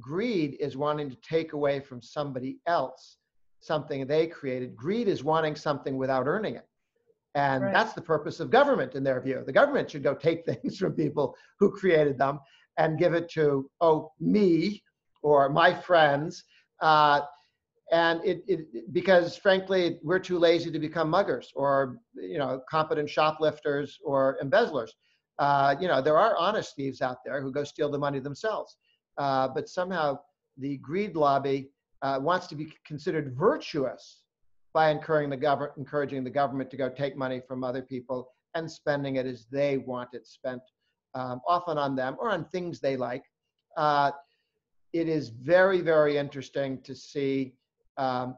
Greed 0.00 0.56
is 0.60 0.76
wanting 0.76 1.10
to 1.10 1.16
take 1.16 1.54
away 1.54 1.80
from 1.80 2.02
somebody 2.02 2.58
else 2.66 3.16
something 3.60 4.06
they 4.06 4.26
created. 4.26 4.76
Greed 4.76 5.08
is 5.08 5.24
wanting 5.24 5.56
something 5.56 5.96
without 5.96 6.26
earning 6.26 6.54
it. 6.54 6.66
And 7.34 7.64
right. 7.64 7.72
that's 7.72 7.92
the 7.92 8.00
purpose 8.00 8.40
of 8.40 8.50
government 8.50 8.94
in 8.94 9.02
their 9.02 9.20
view. 9.20 9.42
The 9.44 9.52
government 9.52 9.90
should 9.90 10.02
go 10.02 10.14
take 10.14 10.46
things 10.46 10.78
from 10.78 10.92
people 10.92 11.34
who 11.58 11.70
created 11.70 12.18
them 12.18 12.40
and 12.78 12.98
give 12.98 13.14
it 13.14 13.30
to, 13.30 13.70
oh, 13.80 14.12
me 14.20 14.82
or 15.22 15.48
my 15.48 15.72
friends. 15.74 16.44
Uh, 16.80 17.20
and 17.92 18.24
it, 18.24 18.42
it, 18.48 18.92
because 18.92 19.36
frankly 19.36 19.98
we're 20.02 20.18
too 20.18 20.38
lazy 20.38 20.70
to 20.70 20.78
become 20.78 21.08
muggers 21.08 21.52
or 21.54 22.00
you 22.14 22.38
know 22.38 22.60
competent 22.68 23.08
shoplifters 23.08 23.98
or 24.04 24.36
embezzlers 24.40 24.94
uh, 25.38 25.76
you 25.80 25.86
know 25.86 26.02
there 26.02 26.18
are 26.18 26.36
honest 26.36 26.74
thieves 26.74 27.00
out 27.00 27.18
there 27.24 27.40
who 27.40 27.52
go 27.52 27.62
steal 27.62 27.90
the 27.90 27.98
money 27.98 28.18
themselves 28.18 28.76
uh, 29.18 29.46
but 29.46 29.68
somehow 29.68 30.18
the 30.58 30.78
greed 30.78 31.14
lobby 31.14 31.70
uh, 32.02 32.18
wants 32.20 32.46
to 32.46 32.56
be 32.56 32.72
considered 32.84 33.36
virtuous 33.36 34.22
by 34.74 34.92
the 34.92 35.36
government 35.36 35.72
encouraging 35.78 36.24
the 36.24 36.30
government 36.30 36.70
to 36.70 36.76
go 36.76 36.88
take 36.88 37.16
money 37.16 37.40
from 37.46 37.64
other 37.64 37.82
people 37.82 38.28
and 38.54 38.70
spending 38.70 39.16
it 39.16 39.26
as 39.26 39.46
they 39.50 39.78
want 39.78 40.08
it 40.12 40.26
spent 40.26 40.60
um, 41.16 41.40
often 41.46 41.76
on 41.78 41.96
them 41.96 42.16
or 42.20 42.30
on 42.30 42.44
things 42.44 42.80
they 42.80 42.96
like 42.96 43.24
uh, 43.76 44.10
it 44.92 45.08
is 45.08 45.28
very 45.28 45.80
very 45.80 46.16
interesting 46.16 46.80
to 46.82 46.94
see 46.94 47.54
um, 47.96 48.36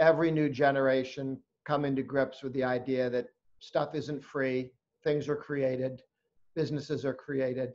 every 0.00 0.30
new 0.30 0.48
generation 0.48 1.38
come 1.64 1.84
into 1.84 2.02
grips 2.02 2.42
with 2.42 2.52
the 2.54 2.64
idea 2.64 3.10
that 3.10 3.26
stuff 3.60 3.94
isn't 3.94 4.24
free, 4.24 4.70
things 5.04 5.28
are 5.28 5.36
created, 5.36 6.02
businesses 6.54 7.04
are 7.04 7.14
created, 7.14 7.72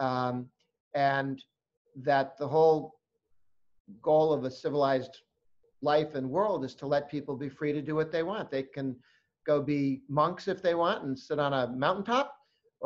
um, 0.00 0.48
and 0.94 1.42
that 1.94 2.36
the 2.38 2.48
whole 2.48 2.94
goal 4.02 4.32
of 4.32 4.44
a 4.44 4.50
civilized 4.50 5.18
life 5.82 6.14
and 6.14 6.28
world 6.28 6.64
is 6.64 6.74
to 6.74 6.86
let 6.86 7.10
people 7.10 7.36
be 7.36 7.48
free 7.48 7.72
to 7.72 7.82
do 7.82 7.94
what 7.94 8.10
they 8.10 8.22
want. 8.22 8.50
They 8.50 8.64
can 8.64 8.96
go 9.46 9.62
be 9.62 10.02
monks 10.08 10.48
if 10.48 10.60
they 10.60 10.74
want 10.74 11.04
and 11.04 11.16
sit 11.16 11.38
on 11.38 11.52
a 11.52 11.68
mountaintop, 11.68 12.35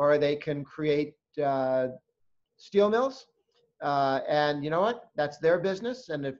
or 0.01 0.17
they 0.17 0.35
can 0.35 0.63
create 0.63 1.13
uh, 1.45 1.89
steel 2.57 2.89
mills. 2.89 3.27
Uh, 3.83 4.21
and 4.27 4.63
you 4.63 4.71
know 4.71 4.81
what? 4.81 5.11
That's 5.15 5.37
their 5.37 5.59
business. 5.59 6.09
And 6.09 6.25
if 6.25 6.35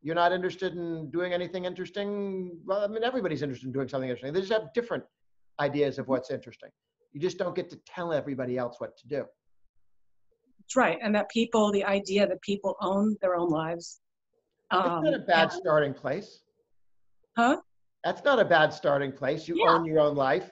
you're 0.00 0.14
not 0.14 0.32
interested 0.32 0.72
in 0.72 1.10
doing 1.10 1.34
anything 1.34 1.66
interesting, 1.66 2.56
well, 2.64 2.82
I 2.82 2.86
mean, 2.86 3.04
everybody's 3.04 3.42
interested 3.42 3.66
in 3.66 3.72
doing 3.72 3.86
something 3.86 4.08
interesting. 4.08 4.32
They 4.32 4.40
just 4.40 4.52
have 4.52 4.72
different 4.72 5.04
ideas 5.60 5.98
of 5.98 6.08
what's 6.08 6.30
interesting. 6.30 6.70
You 7.12 7.20
just 7.20 7.36
don't 7.36 7.54
get 7.54 7.68
to 7.68 7.76
tell 7.86 8.14
everybody 8.14 8.56
else 8.56 8.76
what 8.78 8.96
to 8.96 9.06
do. 9.06 9.24
That's 10.58 10.76
right. 10.76 10.96
And 11.02 11.14
that 11.14 11.28
people, 11.28 11.70
the 11.70 11.84
idea 11.84 12.26
that 12.26 12.40
people 12.40 12.76
own 12.80 13.18
their 13.20 13.34
own 13.36 13.50
lives. 13.50 14.00
That's 14.70 14.88
um, 14.88 15.04
not 15.04 15.12
a 15.12 15.18
bad 15.18 15.52
starting 15.52 15.92
place. 15.92 16.40
Huh? 17.36 17.58
That's 18.04 18.24
not 18.24 18.40
a 18.40 18.44
bad 18.46 18.72
starting 18.72 19.12
place. 19.12 19.46
You 19.46 19.56
yeah. 19.58 19.72
own 19.72 19.84
your 19.84 20.00
own 20.00 20.16
life. 20.16 20.50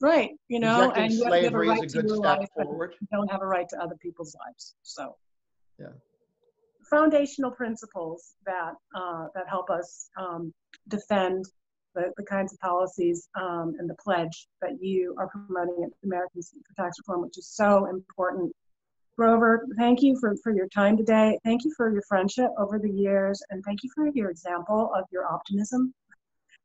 Right. 0.00 0.30
You 0.48 0.60
know, 0.60 0.80
Rejecting 0.80 1.04
and 1.04 1.12
you 1.12 1.24
slavery 1.24 1.68
have, 1.68 1.84
is 1.84 1.94
a 1.94 2.02
good 2.02 2.10
step 2.10 2.38
life, 2.38 2.48
forward. 2.54 2.94
You 3.00 3.06
don't 3.12 3.30
have 3.30 3.42
a 3.42 3.46
right 3.46 3.68
to 3.68 3.82
other 3.82 3.96
people's 4.00 4.34
lives. 4.46 4.74
So. 4.82 5.16
Yeah 5.78 5.88
foundational 6.90 7.52
principles 7.52 8.34
that 8.44 8.72
uh, 8.94 9.26
that 9.34 9.48
help 9.48 9.70
us 9.70 10.10
um, 10.18 10.52
defend 10.88 11.44
the, 11.94 12.12
the 12.16 12.24
kinds 12.24 12.52
of 12.52 12.58
policies 12.58 13.28
um, 13.40 13.74
and 13.78 13.88
the 13.88 13.96
pledge 14.02 14.48
that 14.60 14.72
you 14.80 15.14
are 15.18 15.28
promoting 15.28 15.84
at 15.84 15.90
the 15.90 16.08
Americans 16.08 16.52
for 16.52 16.82
Tax 16.82 16.98
Reform, 16.98 17.22
which 17.22 17.38
is 17.38 17.48
so 17.48 17.86
important. 17.86 18.52
Grover, 19.16 19.66
thank 19.76 20.02
you 20.02 20.16
for, 20.18 20.34
for 20.42 20.52
your 20.54 20.68
time 20.68 20.96
today. 20.96 21.38
Thank 21.44 21.64
you 21.64 21.72
for 21.76 21.92
your 21.92 22.02
friendship 22.08 22.48
over 22.58 22.78
the 22.78 22.90
years, 22.90 23.42
and 23.50 23.62
thank 23.64 23.82
you 23.82 23.90
for 23.94 24.08
your 24.14 24.30
example 24.30 24.90
of 24.96 25.04
your 25.12 25.26
optimism 25.26 25.92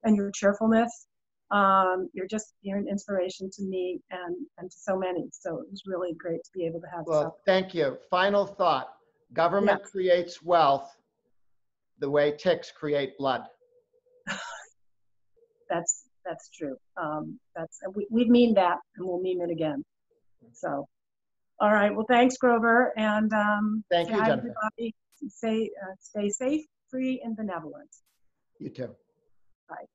and 0.03 0.15
your 0.15 0.31
cheerfulness. 0.31 1.07
Um, 1.51 2.09
you're 2.13 2.27
just 2.27 2.53
you're 2.61 2.77
an 2.77 2.87
inspiration 2.89 3.49
to 3.51 3.63
me 3.63 3.99
and 4.11 4.35
and 4.57 4.69
to 4.71 4.77
so 4.77 4.97
many. 4.97 5.27
So 5.31 5.59
it 5.59 5.69
was 5.69 5.83
really 5.85 6.13
great 6.13 6.43
to 6.43 6.49
be 6.53 6.65
able 6.65 6.81
to 6.81 6.87
have. 6.87 7.05
Well, 7.05 7.37
thank 7.45 7.73
you. 7.75 7.97
Final 8.09 8.45
thought. 8.45 8.89
Government 9.33 9.81
Yes. 9.83 9.91
creates 9.91 10.41
wealth 10.43 10.95
the 11.99 12.09
way 12.09 12.31
ticks 12.31 12.71
create 12.71 13.17
blood. 13.17 13.43
that's 15.69 16.05
that's 16.25 16.49
true. 16.49 16.75
Um, 16.97 17.39
that's 17.55 17.79
we 17.93 18.07
we 18.09 18.25
mean 18.29 18.53
that, 18.55 18.79
and 18.95 19.07
we'll 19.07 19.21
mean 19.21 19.41
it 19.41 19.49
again. 19.51 19.83
So, 20.53 20.87
all 21.59 21.71
right. 21.71 21.93
Well, 21.95 22.05
thanks, 22.07 22.37
Grover, 22.37 22.93
and 22.97 23.31
um, 23.33 23.83
Thank 23.91 24.09
you, 24.09 24.15
Jennifer. 24.17 24.37
everybody. 24.37 24.95
Stay 25.27 25.69
uh, 25.83 25.95
stay 25.99 26.29
safe, 26.29 26.65
free, 26.89 27.21
and 27.23 27.35
benevolent. 27.35 27.89
You 28.59 28.69
too. 28.69 28.95
Bye. 29.69 29.85